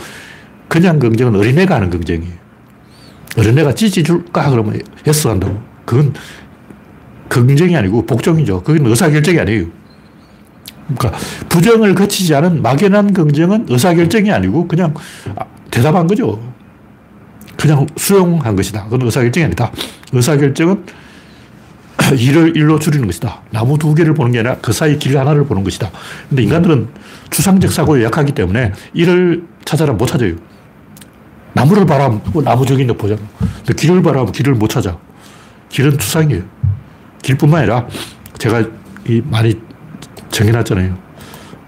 [0.68, 2.32] 그냥 긍정은 어린애가 하는 긍정이에요.
[3.36, 4.50] 어린애가 찌찌 줄까?
[4.50, 5.60] 그러면 yes 한다고.
[5.84, 6.14] 그건
[7.28, 8.62] 긍정이 아니고 복종이죠.
[8.62, 9.66] 그건 의사결정이 아니에요.
[10.96, 11.18] 그러니까
[11.48, 14.94] 부정을 거치지 않은 막연한 긍정은 의사결정이 아니고 그냥
[15.70, 16.40] 대답한 거죠.
[17.56, 18.84] 그냥 수용한 것이다.
[18.84, 19.70] 그건 의사결정이 아니다.
[20.12, 20.84] 의사결정은
[22.18, 23.42] 이를 일로 줄이는 것이다.
[23.50, 25.90] 나무 두 개를 보는 게 아니라 그 사이 길 하나를 보는 것이다.
[26.28, 26.88] 근데 인간들은
[27.30, 30.34] 추상적 사고에 약하기 때문에 일을 찾아라 못 찾아요.
[31.52, 33.20] 나무를 바라면 나무 저기 있는 보잖아.
[33.38, 34.98] 근데 길을 바라면 길을 못 찾아.
[35.68, 36.42] 길은 추상이에요.
[37.22, 37.86] 길뿐만 아니라
[38.38, 38.64] 제가
[39.08, 39.54] 이 많이
[40.30, 40.96] 정해놨잖아요.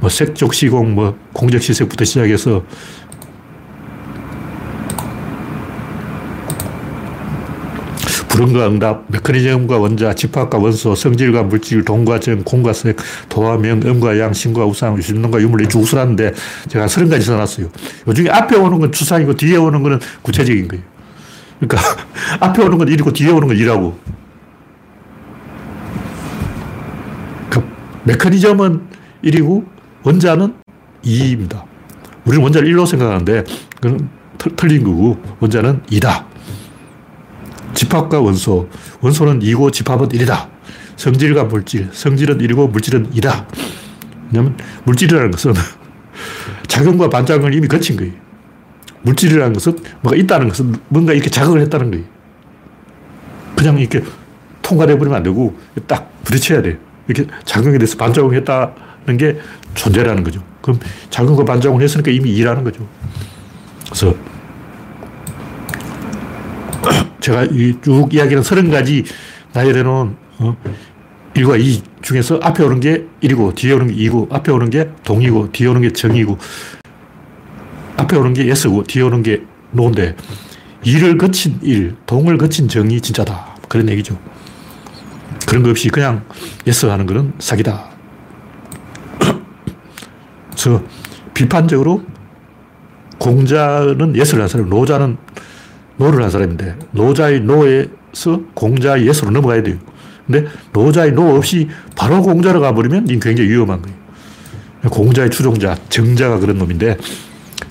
[0.00, 2.64] 뭐 색적 시공, 뭐 공적 시색부터 시작해서
[8.32, 12.96] 불응과 응답, 메커니즘과 원자, 집합과 원소, 성질과 물질, 동과 정, 공과 색,
[13.28, 16.32] 도와 명, 음과 양, 신과 우상, 유신론과 유물, 쭉 수라는데
[16.68, 17.66] 제가 서른 가지 써놨어요.
[17.66, 20.82] 요 중에 앞에 오는 건 추상이고 뒤에 오는 거는 구체적인 거예요.
[21.60, 21.78] 그러니까
[22.40, 23.98] 앞에 오는 건 일이고 뒤에 오는 건 일하고.
[27.50, 27.62] 그
[28.04, 28.80] 메커니즘은
[29.20, 29.64] 일이고
[30.04, 30.54] 원자는
[31.02, 31.66] 이입니다.
[32.24, 33.44] 우리는 원자를 일로 생각하는데
[33.78, 34.08] 그건
[34.56, 36.31] 틀린 거고 원자는 이다.
[37.74, 38.68] 집합과 원소.
[39.00, 40.48] 원소는 2고 집합은 1이다.
[40.96, 41.88] 성질과 물질.
[41.92, 43.46] 성질은 1이고 물질은 2다.
[44.30, 45.54] 왜냐면 물질이라는 것은
[46.68, 48.12] 작용과 반작용을 이미 거친 거예요.
[49.02, 52.04] 물질이라는 것은 뭐가 있다는 것은 뭔가 이렇게 자극을 했다는 거예요.
[53.56, 54.02] 그냥 이렇게
[54.62, 55.56] 통과돼 버리면 안 되고
[55.86, 56.78] 딱 부딪혀야 돼.
[57.08, 59.38] 이렇게 작용에 대해서 반작용을 했다는 게
[59.74, 60.42] 존재라는 거죠.
[60.60, 60.78] 그럼
[61.10, 62.86] 작용과 반작용을 했으니까 이미 일하는 거죠.
[63.86, 64.14] 그래서
[67.22, 67.46] 제가
[67.82, 69.04] 쭉 이야기는 서른 가지
[69.54, 70.56] 나열해놓은 어,
[71.34, 75.52] 1과 2 중에서 앞에 오는 게 1이고 뒤에 오는 게 2고 앞에 오는 게 동이고
[75.52, 76.36] 뒤에 오는 게 정이고
[77.96, 80.16] 앞에 오는 게 yes고 뒤에 오는 게 no인데
[80.84, 83.56] 일을 거친 일, 동을 거친 정이 진짜다.
[83.68, 84.18] 그런 얘기죠.
[85.46, 86.24] 그런 거 없이 그냥
[86.66, 87.90] yes 하는 거는 사기다.
[90.50, 90.82] 그래서
[91.34, 92.02] 비판적으로
[93.18, 95.16] 공자는 yes를 한 사람, 노자는
[96.02, 99.76] no를 한 사람인데 노자의 no에서 공자의 yes로 넘어가야 돼요.
[100.26, 103.96] 근데 노자의 no 없이 바로 공자로 가버리면 굉장히 위험한 거예요.
[104.90, 106.96] 공자의 추종자, 정자가 그런 놈인데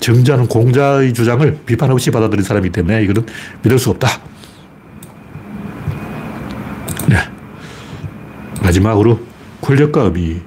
[0.00, 3.26] 정자는 공자의 주장을 비판 없이 받아들인 사람이기 때문에 이거는
[3.62, 4.08] 믿을 수 없다.
[7.08, 7.16] 네.
[8.62, 9.20] 마지막으로
[9.60, 10.40] 권력과 의미.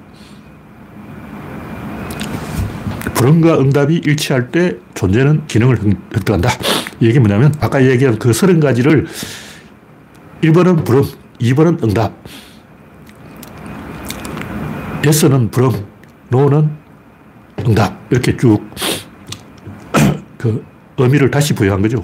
[3.14, 5.80] 불응과 응답이 일치할 때 존재는 기능을
[6.16, 6.50] 획득한다.
[7.00, 9.06] 이게 뭐냐면 아까 얘기한 그 서른 가지를
[10.42, 11.04] 1번은 불응,
[11.40, 12.14] 2번은 응답.
[15.06, 15.86] 예스는 불응,
[16.30, 16.70] 노는
[17.68, 18.00] 응답.
[18.10, 18.62] 이렇게 쭉
[20.38, 20.64] 그
[20.98, 22.04] 의미를 다시 부여한 거죠.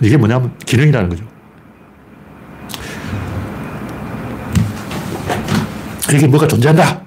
[0.00, 1.24] 이게 뭐냐면 기능이라는 거죠.
[6.14, 7.02] 이게 뭐가 존재한다.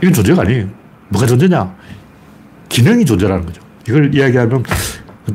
[0.00, 0.68] 이건 존재가 아니에요.
[1.08, 1.74] 뭐가 존재냐?
[2.68, 3.62] 기능이 존재라는 거죠.
[3.88, 4.62] 이걸 이야기하면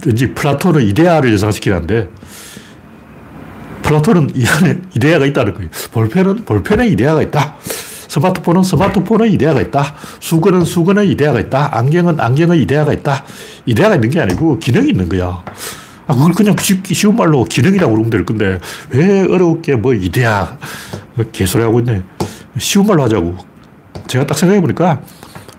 [0.06, 2.10] 왠지 플라톤은 이데아를 예상시키는데
[3.82, 5.70] 플라톤은 이 안에 이데아가 있다는 거예요.
[5.92, 7.56] 볼펜은 볼펜에 이데아가 있다.
[8.08, 9.96] 스마트폰은 스마트폰에 이데아가 있다.
[10.20, 11.78] 수건은 수건에 이데아가 있다.
[11.78, 13.24] 안경은 안경에 이데아가 있다.
[13.66, 15.44] 이데아가 있는 게 아니고 기능이 있는 거야.
[16.08, 18.60] 아, 그걸 그냥 쉽 쉬운 말로 기능이라고 그러면 될 건데
[18.90, 20.58] 왜 어렵게 뭐 이데아
[21.14, 22.02] 뭐 개소리 하고 있네.
[22.58, 23.38] 쉬운 말로 하자고.
[24.08, 25.02] 제가 딱 생각해 보니까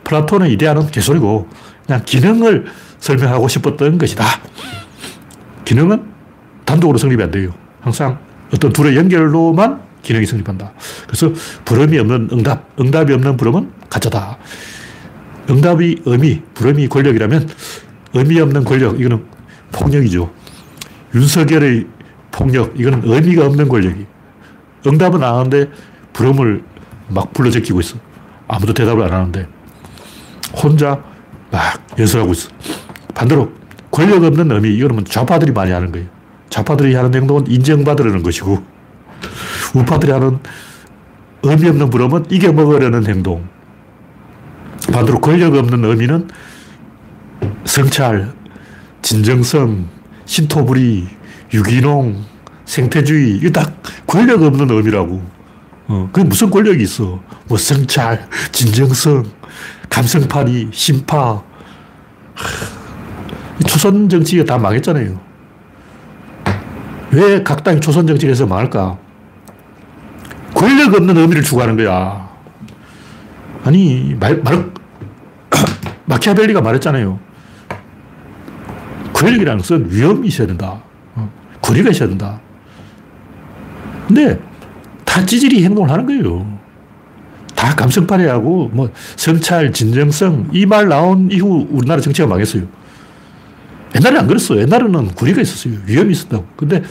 [0.02, 1.48] 플라톤의 이데아는 개소리고
[1.86, 2.66] 그냥 기능을
[3.00, 4.24] 설명하고 싶었던 것이다.
[5.64, 6.04] 기능은
[6.64, 7.52] 단독으로 성립이 안 돼요.
[7.80, 8.18] 항상
[8.54, 10.72] 어떤 둘의 연결로만 기능이 성립한다.
[11.06, 11.32] 그래서
[11.64, 14.38] 불음이 없는 응답, 응답이 없는 불음은 가짜다.
[15.48, 17.48] 응답이 의미, 불음이 권력이라면
[18.14, 19.24] 의미 없는 권력, 이거는
[19.72, 20.32] 폭력이죠.
[21.14, 21.86] 윤석열의
[22.30, 24.06] 폭력, 이거는 의미가 없는 권력이.
[24.86, 25.68] 응답은 안 하는데
[26.12, 26.62] 불음을
[27.08, 27.98] 막 불러 제끼고 있어.
[28.48, 29.46] 아무도 대답을 안 하는데
[30.54, 31.02] 혼자
[31.50, 32.50] 막 연설하고 있어.
[33.14, 33.52] 반대로
[33.90, 36.06] 권력 없는 의미, 이거는 좌파들이 많이 하는 거예요.
[36.48, 38.62] 좌파들이 하는 행동은 인정받으려는 것이고,
[39.74, 40.38] 우파들이 하는
[41.42, 43.48] 의미 없는 부름은 이겨먹으려는 행동.
[44.92, 46.28] 반대로 권력 없는 의미는
[47.64, 48.32] 성찰,
[49.02, 49.88] 진정성,
[50.24, 51.08] 신토부리,
[51.52, 52.24] 유기농,
[52.64, 53.72] 생태주의, 이게 다
[54.06, 55.22] 권력 없는 의미라고.
[55.88, 57.20] 어, 그게 무슨 권력이 있어.
[57.46, 59.24] 뭐 성찰, 진정성,
[59.88, 61.42] 감성파리, 심파.
[63.66, 65.20] 초선 정치가 다 망했잖아요.
[67.12, 68.96] 왜 각 당이 초선 정치에서 망할까?
[70.54, 72.28] 권력 없는 의미를 추구하는 거야.
[73.64, 74.70] 아니, 말, 말,
[76.06, 77.18] 마키아벨리가 말했잖아요.
[79.12, 80.80] 권력이라는 것은 위험이 있어야 된다.
[81.14, 81.30] 어,
[81.60, 82.40] 거리가 있어야 된다.
[84.06, 84.40] 근데
[85.04, 86.58] 다 찌질이 행동을 하는 거예요.
[87.54, 92.62] 다 감성파괴하고 뭐 성찰, 진정성 이 말 나온 이후 우리나라 정치가 망했어요.
[93.96, 94.60] 옛날에 안 그랬어요.
[94.60, 95.74] 옛날에는 구리가 있었어요.
[95.86, 96.44] 위험이 있었다고.
[96.56, 96.82] 근데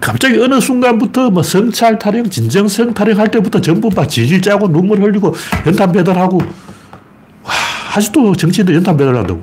[0.00, 5.00] 갑자기 어느 순간부터 뭐 성찰 타령, 진정성 타령 할 때부터 전부 막 질질 짜고 눈물
[5.00, 5.34] 흘리고
[5.66, 7.52] 연탄 배달하고 와,
[7.94, 9.42] 아직도 정치인들 연탄 배달한다고.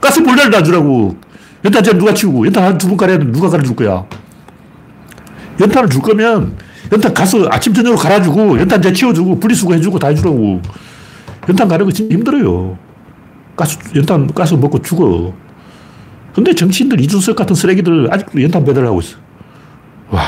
[0.00, 1.16] 가스 몰달 놔주라고.
[1.64, 4.04] 연탄 누가 치우고 연탄 한두번 가려야 누가 갈아줄 거야.
[5.60, 6.56] 연탄을 줄 거면
[6.92, 10.60] 연탄 가서 아침, 저녁으로 갈아주고, 연탄 재 치워주고, 분리수거 해주고 다 해주라고.
[11.48, 12.76] 연탄 가는 거 진짜 힘들어요.
[13.56, 15.32] 가스, 연탄, 가스 먹고 죽어.
[16.34, 19.18] 근데 정치인들 이준석 같은 쓰레기들 아직도 연탄 배달을 하고 있어.
[20.10, 20.22] 와.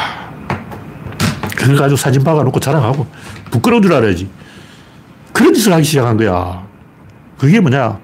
[1.57, 3.07] 그걸 가지고 사진 박아놓고 자랑하고
[3.51, 4.29] 부끄러운 줄 알아야지.
[5.33, 6.65] 그런 짓을 하기 시작한 거야.
[7.39, 7.99] 그게 뭐냐.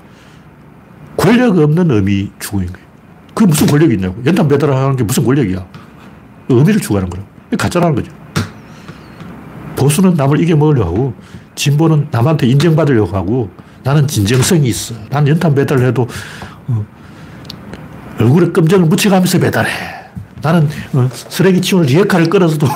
[1.17, 2.87] 권력 없는 의미 추구인 거예요.
[3.35, 4.17] 그게 무슨 권력이 있냐고.
[4.25, 5.65] 연탄 배달하는 게 무슨 권력이야.
[6.49, 7.23] 의미를 추구하는 거라.
[7.59, 8.13] 가짜라는 거죠.
[9.77, 11.15] 보수는 남을 이겨먹으려고 하고,
[11.55, 13.51] 진보는 남한테 인정받으려고 하고,
[13.83, 14.95] 나는 진정성이 있어.
[15.11, 16.07] 난 연탄 배달을 해도,
[16.67, 16.85] 어,
[18.21, 19.71] 얼굴에 끔정을 묻혀가면서 배달해.
[20.43, 22.67] 나는 어, 쓰레기 치우는 리어카를 끌어서도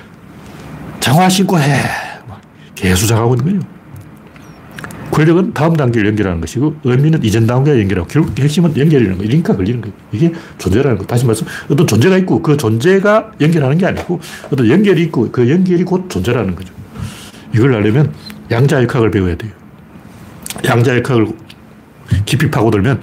[1.00, 1.80] 장화 신고 해.
[2.74, 3.72] 개수작하고 있는 거예요.
[5.12, 9.30] 권력은 다음 단계를 연결하는 것이고 의미는 이전 단계에 연결하고 결국 핵심은 연결이라는 거예요.
[9.30, 9.94] 링크가 걸리는 거예요.
[10.10, 11.04] 이게 존재라는 거.
[11.04, 15.84] 다시 말해서 어떤 존재가 있고 그 존재가 연결하는 게 아니고 어떤 연결이 있고 그 연결이
[15.84, 16.72] 곧 존재라는 거죠.
[17.54, 18.12] 이걸 알려면
[18.50, 19.52] 양자역학을 배워야 돼요.
[20.64, 21.28] 양자역학을
[22.24, 23.00] 깊이 파고들면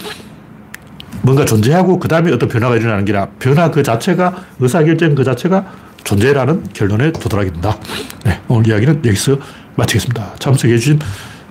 [1.21, 5.65] 뭔가 존재하고 그 다음에 어떤 변화가 일어나는 게 아니라 변화 그 자체가 의사결정 그 자체가
[6.03, 7.77] 존재라는 결론에 도달하게 된다.
[8.25, 9.37] 네, 오늘 이야기는 여기서
[9.75, 10.35] 마치겠습니다.
[10.39, 10.99] 참석해주신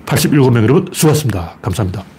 [0.05, 1.57] 87명 여러분 수고하셨습니다.
[1.61, 2.18] 감사합니다.